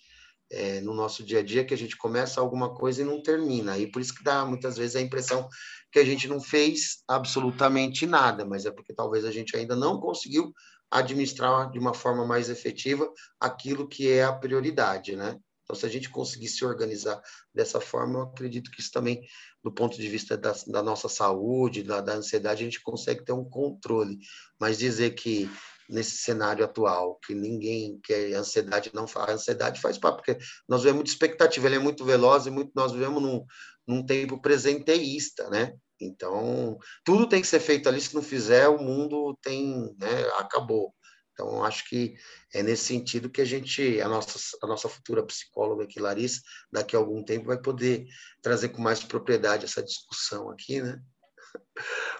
é, 0.52 0.80
no 0.82 0.94
nosso 0.94 1.24
dia 1.24 1.40
a 1.40 1.44
dia 1.44 1.66
que 1.66 1.74
a 1.74 1.78
gente 1.78 1.98
começa 1.98 2.40
alguma 2.40 2.74
coisa 2.74 3.02
e 3.02 3.06
não 3.06 3.22
termina. 3.22 3.78
E 3.78 3.88
por 3.88 4.02
isso 4.02 4.14
que 4.14 4.24
dá 4.24 4.46
muitas 4.46 4.78
vezes 4.78 4.96
a 4.96 5.02
impressão 5.02 5.48
que 5.92 6.00
a 6.00 6.06
gente 6.06 6.28
não 6.28 6.40
fez 6.40 7.04
absolutamente 7.08 8.06
nada, 8.06 8.46
mas 8.46 8.66
é 8.66 8.72
porque 8.72 8.94
talvez 8.94 9.26
a 9.26 9.32
gente 9.32 9.56
ainda 9.56 9.76
não 9.76 10.00
conseguiu 10.00 10.54
administrar 10.92 11.72
de 11.72 11.80
uma 11.80 11.94
forma 11.94 12.26
mais 12.26 12.50
efetiva 12.50 13.12
aquilo 13.40 13.88
que 13.88 14.12
é 14.12 14.24
a 14.24 14.34
prioridade, 14.34 15.16
né? 15.16 15.40
Então, 15.64 15.76
se 15.76 15.86
a 15.86 15.90
gente 15.90 16.10
conseguir 16.10 16.48
se 16.48 16.64
organizar 16.64 17.20
dessa 17.54 17.82
forma, 17.82 18.20
eu 18.20 18.24
acredito 18.24 18.70
que 18.70 18.80
isso 18.80 18.92
também, 18.92 19.22
do 19.64 19.72
ponto 19.72 19.98
de 19.98 20.08
vista 20.08 20.38
da, 20.38 20.54
da 20.68 20.84
nossa 20.84 21.10
saúde, 21.10 21.82
da, 21.82 22.02
da 22.02 22.14
ansiedade, 22.14 22.62
a 22.62 22.66
gente 22.66 22.84
consegue 22.84 23.26
ter 23.26 23.32
um 23.32 23.44
controle. 23.44 24.20
Mas 24.60 24.78
dizer 24.78 25.16
que 25.16 25.50
nesse 25.90 26.18
cenário 26.18 26.64
atual, 26.66 27.20
que 27.26 27.34
ninguém, 27.34 28.00
que 28.04 28.14
a 28.34 28.40
ansiedade 28.40 28.92
não 28.94 29.08
faz, 29.08 29.30
a 29.30 29.34
ansiedade 29.34 29.82
faz 29.82 29.98
parte, 29.98 30.18
porque 30.18 30.38
nós 30.68 30.84
vemos 30.84 30.98
muita 30.98 31.12
expectativa, 31.12 31.68
ele 31.68 31.76
é 31.76 31.80
muito 31.80 32.04
veloz 32.04 32.46
e 32.46 32.52
muito, 32.52 32.72
nós 32.76 32.92
vivemos 32.92 33.22
num, 33.22 33.46
num 33.88 34.06
tempo 34.06 34.42
presenteísta, 34.42 35.50
né? 35.50 35.74
Então, 36.00 36.78
tudo 37.04 37.28
tem 37.28 37.42
que 37.42 37.48
ser 37.48 37.60
feito 37.60 37.88
ali, 37.88 38.02
se 38.02 38.14
não 38.14 38.22
fizer, 38.22 38.68
o 38.68 38.82
mundo 38.82 39.38
tem, 39.42 39.96
né, 39.98 40.24
acabou. 40.38 40.94
Então, 41.36 41.64
acho 41.64 41.88
que 41.90 42.16
é 42.54 42.64
nesse 42.64 42.86
sentido 42.86 43.30
que 43.30 43.42
a 43.42 43.46
gente, 43.46 44.00
a 44.02 44.08
nossa, 44.08 44.40
a 44.64 44.68
nossa 44.68 44.88
futura 44.88 45.26
psicóloga 45.26 45.84
aqui, 45.84 46.00
Larissa, 46.00 46.42
daqui 46.72 46.96
a 46.96 47.00
algum 47.00 47.24
tempo 47.24 47.48
vai 47.48 47.62
poder 47.62 48.06
trazer 48.42 48.70
com 48.70 48.82
mais 48.82 49.04
propriedade 49.04 49.66
essa 49.66 49.84
discussão 49.84 50.50
aqui, 50.50 50.82
né? 50.82 50.98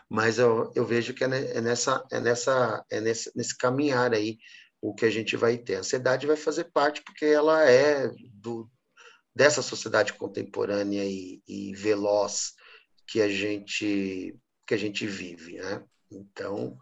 Mas 0.10 0.40
eu, 0.40 0.72
eu 0.76 0.86
vejo 0.86 1.14
que 1.14 1.24
é, 1.24 1.28
é 1.28 1.62
nessa, 1.62 2.06
é 2.12 2.20
nessa, 2.20 2.86
é 2.90 3.02
nesse, 3.02 3.32
nesse 3.36 3.58
caminhar 3.58 4.14
aí 4.14 4.38
o 4.82 4.94
que 4.94 5.06
a 5.06 5.10
gente 5.10 5.36
vai 5.36 5.58
ter. 5.58 5.76
A 5.76 5.80
ansiedade 5.80 6.28
vai 6.28 6.36
fazer 6.36 6.66
parte 6.66 7.02
porque 7.04 7.26
ela 7.26 7.70
é 7.70 8.10
do, 8.34 8.70
dessa 9.36 9.62
sociedade 9.62 10.14
contemporânea 10.14 11.04
e, 11.04 11.42
e 11.48 11.74
veloz 11.74 12.54
que 13.08 13.22
a 13.22 13.30
gente 13.30 14.36
que 14.68 14.74
a 14.74 14.78
gente 14.78 15.06
vive, 15.06 15.58
né? 15.58 15.84
Então, 16.10 16.76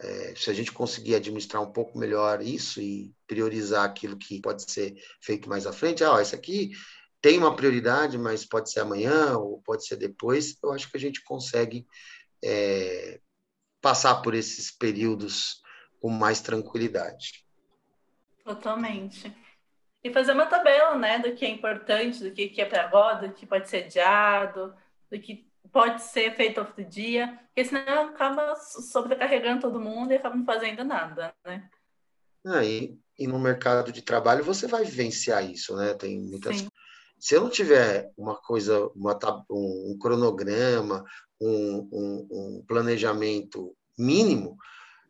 é, 0.00 0.34
se 0.34 0.50
a 0.50 0.52
gente 0.52 0.72
conseguir 0.72 1.14
administrar 1.14 1.62
um 1.62 1.72
pouco 1.72 1.98
melhor 1.98 2.42
isso 2.42 2.80
e 2.80 3.14
priorizar 3.26 3.84
aquilo 3.84 4.16
que 4.16 4.40
pode 4.40 4.68
ser 4.68 4.94
feito 5.20 5.48
mais 5.48 5.66
à 5.66 5.72
frente, 5.72 6.02
ah, 6.02 6.12
ó, 6.12 6.16
aqui 6.18 6.72
tem 7.20 7.38
uma 7.38 7.54
prioridade, 7.54 8.16
mas 8.16 8.44
pode 8.44 8.70
ser 8.70 8.80
amanhã 8.80 9.36
ou 9.36 9.60
pode 9.62 9.86
ser 9.86 9.96
depois, 9.96 10.58
eu 10.62 10.72
acho 10.72 10.90
que 10.90 10.96
a 10.96 11.00
gente 11.00 11.22
consegue 11.22 11.86
é, 12.42 13.20
passar 13.80 14.16
por 14.22 14.34
esses 14.34 14.70
períodos 14.70 15.62
com 16.00 16.08
mais 16.08 16.40
tranquilidade. 16.40 17.44
Totalmente. 18.42 19.34
E 20.02 20.10
fazer 20.10 20.32
uma 20.32 20.46
tabela, 20.46 20.96
né, 20.96 21.18
do 21.18 21.34
que 21.34 21.44
é 21.44 21.50
importante, 21.50 22.24
do 22.24 22.32
que 22.32 22.58
é 22.60 22.64
para 22.64 22.84
agora, 22.84 23.28
do 23.28 23.34
que 23.34 23.46
pode 23.46 23.68
ser 23.68 23.84
adiado, 23.84 24.74
do 25.10 25.20
que 25.20 25.46
pode 25.70 26.02
ser 26.02 26.34
feito 26.34 26.58
outro 26.58 26.82
dia, 26.82 27.38
porque 27.48 27.66
senão 27.66 28.08
acaba 28.08 28.56
sobrecarregando 28.56 29.60
todo 29.60 29.78
mundo 29.78 30.12
e 30.12 30.16
acaba 30.16 30.34
não 30.34 30.44
fazendo 30.44 30.82
nada, 30.84 31.34
né? 31.44 31.68
Ah, 32.46 32.64
e, 32.64 32.98
e 33.18 33.26
no 33.26 33.38
mercado 33.38 33.92
de 33.92 34.00
trabalho 34.00 34.42
você 34.42 34.66
vai 34.66 34.84
vivenciar 34.84 35.44
isso, 35.44 35.76
né? 35.76 35.92
Tem 35.92 36.18
muitas 36.18 36.60
Sim 36.60 36.68
se 37.20 37.34
eu 37.34 37.42
não 37.42 37.50
tiver 37.50 38.10
uma 38.16 38.34
coisa, 38.34 38.88
uma, 38.96 39.16
um, 39.50 39.96
cronograma, 40.00 41.04
um, 41.38 41.88
um, 41.92 42.28
um, 42.30 42.64
planejamento 42.66 43.76
mínimo, 43.96 44.56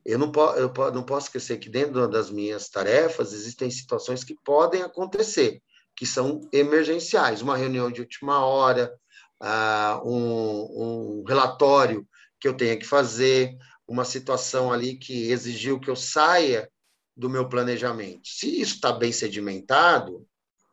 eu 0.04 0.18
não, 0.18 0.32
po 0.32 0.40
eu 0.54 0.72
não 0.92 1.04
posso 1.04 1.28
esquecer 1.28 1.58
que 1.58 1.68
dentro 1.68 2.08
das 2.08 2.30
minhas 2.30 2.68
tarefas 2.68 3.32
existem 3.32 3.70
situações 3.70 4.24
que 4.24 4.36
podem 4.44 4.82
acontecer, 4.82 5.62
que 5.94 6.04
são 6.04 6.40
emergenciais. 6.52 7.42
Uma 7.42 7.56
reunião 7.56 7.92
de 7.92 8.00
última 8.00 8.44
hora, 8.44 8.92
uh, 9.40 10.08
um, 10.08 11.20
um 11.20 11.24
relatório 11.24 12.04
que 12.40 12.48
eu 12.48 12.56
tenha 12.56 12.76
que 12.76 12.86
fazer, 12.86 13.56
uma 13.86 14.04
situação 14.04 14.72
ali 14.72 14.96
que 14.96 15.30
exigiu 15.30 15.78
que 15.78 15.90
eu 15.90 15.96
saia 15.96 16.68
do 17.16 17.30
meu 17.30 17.48
planejamento. 17.48 18.22
Se 18.24 18.60
isso 18.60 18.76
está 18.76 18.92
bem 18.92 19.12
sedimentado, 19.12 20.26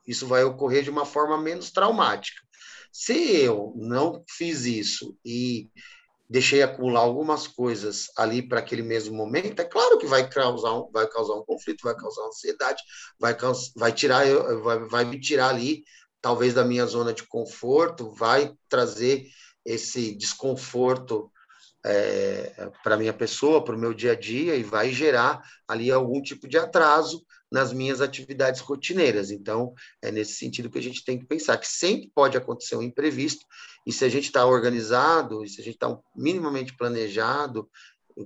isso 0.07 0.25
vai 0.25 0.43
ocorrer 0.43 0.83
de 0.83 0.89
uma 0.89 1.05
forma 1.05 1.37
menos 1.37 1.69
traumática. 1.69 2.41
Se 2.91 3.41
eu 3.41 3.73
não 3.75 4.23
fiz 4.27 4.65
isso 4.65 5.15
e 5.23 5.69
deixei 6.29 6.61
acumular 6.61 7.01
algumas 7.01 7.47
coisas 7.47 8.07
ali 8.17 8.41
para 8.41 8.59
aquele 8.59 8.81
mesmo 8.81 9.15
momento, 9.15 9.59
é 9.59 9.65
claro 9.65 9.97
que 9.97 10.07
vai 10.07 10.27
causar 10.29 10.73
um, 10.73 10.89
vai 10.91 11.07
causar 11.07 11.35
um 11.35 11.45
conflito, 11.45 11.83
vai 11.83 11.95
causar 11.95 12.25
ansiedade, 12.25 12.81
vai, 13.19 13.35
vai 13.75 13.91
tirar 13.91 14.25
vai, 14.61 14.79
vai 14.87 15.05
me 15.05 15.19
tirar 15.19 15.49
ali 15.49 15.83
talvez 16.21 16.53
da 16.53 16.65
minha 16.65 16.85
zona 16.85 17.13
de 17.13 17.23
conforto, 17.23 18.09
vai 18.11 18.53
trazer 18.67 19.27
esse 19.63 20.15
desconforto 20.15 21.31
é, 21.85 22.69
para 22.83 22.97
minha 22.97 23.13
pessoa, 23.13 23.63
para 23.63 23.75
o 23.75 23.79
meu 23.79 23.93
dia 23.93 24.11
a 24.11 24.15
dia 24.15 24.55
e 24.55 24.63
vai 24.63 24.91
gerar 24.91 25.41
ali 25.67 25.91
algum 25.91 26.21
tipo 26.21 26.47
de 26.47 26.57
atraso 26.57 27.23
nas 27.51 27.71
minhas 27.71 28.01
atividades 28.01 28.61
rotineiras. 28.61 29.31
Então, 29.31 29.73
é 30.01 30.11
nesse 30.11 30.33
sentido 30.33 30.69
que 30.69 30.77
a 30.77 30.83
gente 30.83 31.03
tem 31.03 31.17
que 31.17 31.25
pensar 31.25 31.57
que 31.57 31.67
sempre 31.67 32.11
pode 32.13 32.37
acontecer 32.37 32.75
um 32.75 32.83
imprevisto, 32.83 33.45
e 33.85 33.91
se 33.91 34.03
a 34.03 34.09
gente 34.09 34.25
está 34.25 34.45
organizado, 34.45 35.43
e 35.43 35.49
se 35.49 35.61
a 35.61 35.63
gente 35.63 35.75
está 35.75 35.97
minimamente 36.15 36.75
planejado 36.75 37.69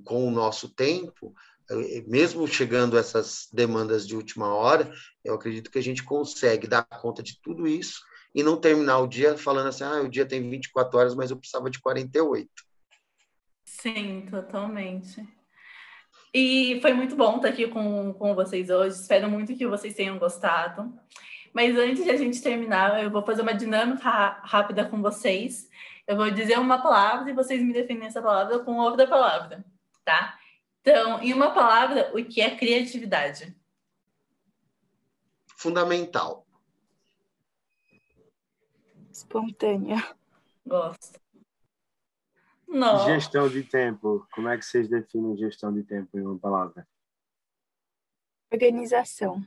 com 0.04 0.28
o 0.28 0.32
nosso 0.32 0.70
tempo, 0.70 1.34
eh, 1.70 2.04
mesmo 2.08 2.48
chegando 2.48 2.98
essas 2.98 3.48
demandas 3.52 4.08
de 4.08 4.16
última 4.16 4.54
hora, 4.54 4.92
eu 5.24 5.36
acredito 5.36 5.70
que 5.70 5.80
a 5.80 5.84
gente 5.84 6.04
consegue 6.04 6.68
dar 6.68 6.84
conta 6.84 7.22
de 7.22 7.40
tudo 7.42 7.68
isso 7.68 8.02
e 8.34 8.44
não 8.44 8.58
terminar 8.58 9.00
o 9.00 9.08
dia 9.08 9.38
falando 9.38 9.68
assim, 9.68 9.84
ah, 9.84 10.02
o 10.02 10.10
dia 10.10 10.26
tem 10.26 10.50
24 10.50 10.98
horas, 10.98 11.16
mas 11.16 11.30
eu 11.30 11.38
precisava 11.38 11.70
de 11.70 11.80
48. 11.80 12.50
Sim, 13.66 14.26
totalmente. 14.30 15.28
E 16.34 16.80
foi 16.82 16.94
muito 16.94 17.16
bom 17.16 17.38
estar 17.38 17.50
aqui 17.50 17.68
com, 17.68 18.14
com 18.14 18.34
vocês 18.34 18.70
hoje. 18.70 18.96
Espero 18.96 19.30
muito 19.30 19.56
que 19.56 19.68
vocês 19.68 19.94
tenham 19.94 20.18
gostado. 20.18 20.94
Mas 21.54 21.78
antes 21.78 22.04
de 22.04 22.10
a 22.10 22.16
gente 22.16 22.42
terminar, 22.42 23.04
eu 23.04 23.12
vou 23.12 23.22
fazer 23.24 23.42
uma 23.42 23.54
dinâmica 23.54 24.10
rápida 24.10 24.86
com 24.86 25.02
vocês. 25.02 25.70
Eu 26.08 26.16
vou 26.16 26.32
dizer 26.32 26.58
uma 26.58 26.82
palavra 26.82 27.30
e 27.30 27.34
vocês 27.34 27.62
me 27.62 27.74
definem 27.74 28.08
essa 28.08 28.22
palavra 28.22 28.60
com 28.60 28.78
outra 28.78 29.06
palavra, 29.06 29.64
tá? 30.06 30.40
Então, 30.82 31.22
em 31.22 31.34
uma 31.34 31.52
palavra, 31.52 32.12
o 32.14 32.26
que 32.26 32.42
é 32.42 32.56
criatividade? 32.56 33.56
Fundamental. 35.58 36.48
Espontânea. 39.12 40.04
Gosto. 40.66 41.21
Não. 42.72 43.06
Gestão 43.06 43.50
de 43.50 43.64
tempo. 43.64 44.26
Como 44.32 44.48
é 44.48 44.58
que 44.58 44.64
vocês 44.64 44.88
definem 44.88 45.36
gestão 45.36 45.74
de 45.74 45.84
tempo 45.84 46.18
em 46.18 46.22
uma 46.22 46.40
palavra? 46.40 46.88
Organização. 48.50 49.46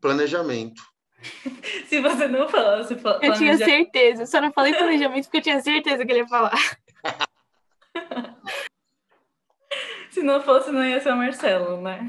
Planejamento. 0.00 0.82
Se 1.88 2.00
você 2.00 2.26
não 2.26 2.48
falasse 2.48 2.96
planeja... 2.96 3.32
Eu 3.32 3.36
tinha 3.36 3.58
certeza. 3.58 4.24
Só 4.24 4.40
não 4.40 4.50
falei 4.50 4.72
planejamento 4.74 5.24
porque 5.24 5.36
eu 5.38 5.42
tinha 5.42 5.60
certeza 5.60 6.06
que 6.06 6.12
ele 6.12 6.20
ia 6.20 6.28
falar. 6.28 6.56
Se 10.10 10.22
não 10.22 10.40
fosse, 10.40 10.70
não 10.70 10.82
ia 10.82 11.00
ser 11.00 11.12
o 11.12 11.16
Marcelo, 11.16 11.82
né? 11.82 12.08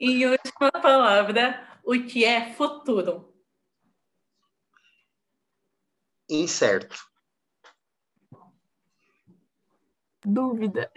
e 0.00 0.24
última 0.24 0.70
palavra, 0.70 1.68
o 1.84 1.92
que 2.06 2.24
é 2.24 2.52
futuro? 2.54 3.34
Incerto. 6.30 7.07
Dúvida. 10.28 10.90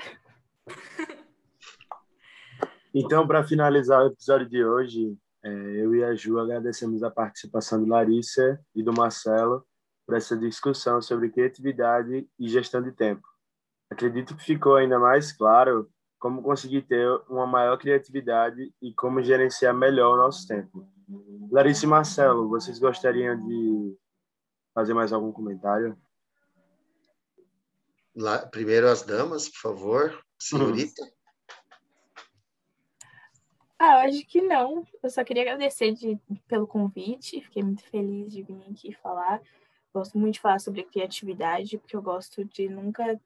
Então, 2.93 3.25
para 3.25 3.45
finalizar 3.45 4.03
o 4.03 4.07
episódio 4.07 4.49
de 4.49 4.65
hoje, 4.65 5.17
é, 5.41 5.49
eu 5.49 5.95
e 5.95 6.03
a 6.03 6.13
Ju 6.13 6.37
agradecemos 6.37 7.01
a 7.01 7.09
participação 7.09 7.81
de 7.81 7.89
Larissa 7.89 8.59
e 8.75 8.83
do 8.83 8.91
Marcelo 8.91 9.65
por 10.05 10.17
essa 10.17 10.35
discussão 10.35 11.01
sobre 11.01 11.29
criatividade 11.29 12.27
e 12.37 12.49
gestão 12.49 12.81
de 12.81 12.91
tempo. 12.91 13.25
Acredito 13.89 14.35
que 14.35 14.43
ficou 14.43 14.75
ainda 14.75 14.99
mais 14.99 15.31
claro 15.31 15.89
como 16.19 16.43
conseguir 16.43 16.81
ter 16.81 17.07
uma 17.29 17.47
maior 17.47 17.77
criatividade 17.77 18.73
e 18.81 18.93
como 18.93 19.21
gerenciar 19.21 19.73
melhor 19.73 20.13
o 20.13 20.21
nosso 20.21 20.45
tempo. 20.45 20.85
Larissa 21.49 21.85
e 21.85 21.87
Marcelo, 21.89 22.49
vocês 22.49 22.77
gostariam 22.77 23.41
de 23.47 23.97
fazer 24.73 24.93
mais 24.93 25.13
algum 25.13 25.31
comentário? 25.31 25.97
Lá, 28.15 28.45
primeiro 28.45 28.89
as 28.89 29.03
damas, 29.03 29.47
por 29.47 29.59
favor, 29.59 30.25
senhorita. 30.39 31.01
Ah, 33.79 34.01
acho 34.01 34.23
que 34.27 34.41
não. 34.41 34.85
Eu 35.01 35.09
só 35.09 35.23
queria 35.23 35.41
agradecer 35.41 35.91
de, 35.93 36.15
pelo 36.47 36.67
convite. 36.67 37.41
Fiquei 37.41 37.63
muito 37.63 37.83
feliz 37.85 38.31
de 38.31 38.43
vir 38.43 38.61
aqui 38.69 38.93
falar. 38.93 39.41
Gosto 39.93 40.19
muito 40.19 40.35
de 40.35 40.39
falar 40.39 40.59
sobre 40.59 40.83
criatividade, 40.83 41.79
porque 41.79 41.95
eu 41.95 42.01
gosto 42.01 42.45
de 42.45 42.69
nunca 42.69 43.19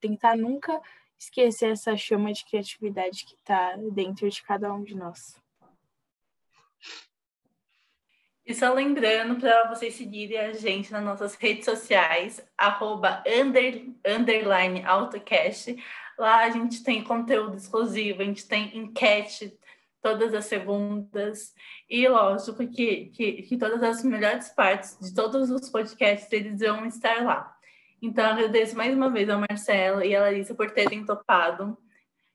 tentar 0.00 0.36
nunca 0.36 0.80
esquecer 1.16 1.70
essa 1.70 1.96
chama 1.96 2.32
de 2.32 2.44
criatividade 2.44 3.24
que 3.24 3.34
está 3.34 3.76
dentro 3.92 4.28
de 4.28 4.42
cada 4.42 4.72
um 4.72 4.82
de 4.82 4.96
nós. 4.96 5.40
E 8.48 8.54
só 8.54 8.72
lembrando 8.72 9.38
para 9.38 9.68
vocês 9.68 9.92
seguirem 9.92 10.38
a 10.38 10.54
gente 10.54 10.90
nas 10.90 11.04
nossas 11.04 11.34
redes 11.34 11.66
sociais, 11.66 12.42
arroba 12.56 13.22
under, 13.26 13.84
underline 14.06 14.82
autocast. 14.86 15.76
Lá 16.18 16.44
a 16.44 16.50
gente 16.50 16.82
tem 16.82 17.04
conteúdo 17.04 17.58
exclusivo, 17.58 18.22
a 18.22 18.24
gente 18.24 18.48
tem 18.48 18.74
enquete 18.74 19.52
todas 20.00 20.32
as 20.32 20.46
segundas. 20.46 21.52
E 21.90 22.08
lógico 22.08 22.66
que, 22.66 23.10
que, 23.10 23.42
que 23.42 23.58
todas 23.58 23.82
as 23.82 24.02
melhores 24.02 24.48
partes 24.48 24.96
de 24.98 25.14
todos 25.14 25.50
os 25.50 25.68
podcasts 25.68 26.32
eles 26.32 26.60
vão 26.60 26.86
estar 26.86 27.22
lá. 27.22 27.54
Então, 28.00 28.24
agradeço 28.24 28.74
mais 28.74 28.94
uma 28.94 29.10
vez 29.10 29.28
ao 29.28 29.40
Marcelo 29.40 30.02
e 30.02 30.16
a 30.16 30.22
Larissa 30.22 30.54
por 30.54 30.70
terem 30.70 31.04
topado. 31.04 31.76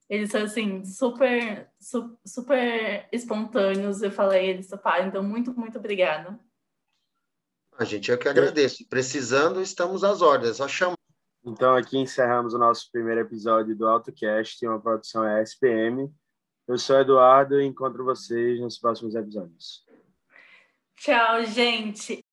Eles 0.09 0.29
são, 0.29 0.43
assim, 0.43 0.83
super, 0.83 1.69
su, 1.79 2.17
super 2.25 3.07
espontâneos. 3.11 4.01
Eu 4.01 4.11
falei, 4.11 4.49
eles 4.49 4.67
toparam. 4.67 5.07
Então, 5.07 5.23
muito, 5.23 5.53
muito 5.57 5.77
obrigada. 5.77 6.39
A 7.77 7.83
gente 7.83 8.11
é 8.11 8.17
que 8.17 8.27
agradeço. 8.27 8.87
Precisando, 8.87 9.61
estamos 9.61 10.03
às 10.03 10.21
ordens. 10.21 10.57
Só 10.57 10.67
chamar. 10.67 10.97
Então, 11.45 11.75
aqui 11.75 11.97
encerramos 11.97 12.53
o 12.53 12.57
nosso 12.57 12.89
primeiro 12.91 13.21
episódio 13.21 13.75
do 13.75 13.87
AutoCast, 13.87 14.65
uma 14.65 14.79
produção 14.79 15.27
SPM. 15.39 16.09
Eu 16.65 16.77
sou 16.77 16.97
Eduardo 16.99 17.59
e 17.59 17.65
encontro 17.65 18.05
vocês 18.05 18.59
nos 18.61 18.77
próximos 18.77 19.15
episódios. 19.15 19.85
Tchau, 20.95 21.43
gente. 21.43 22.23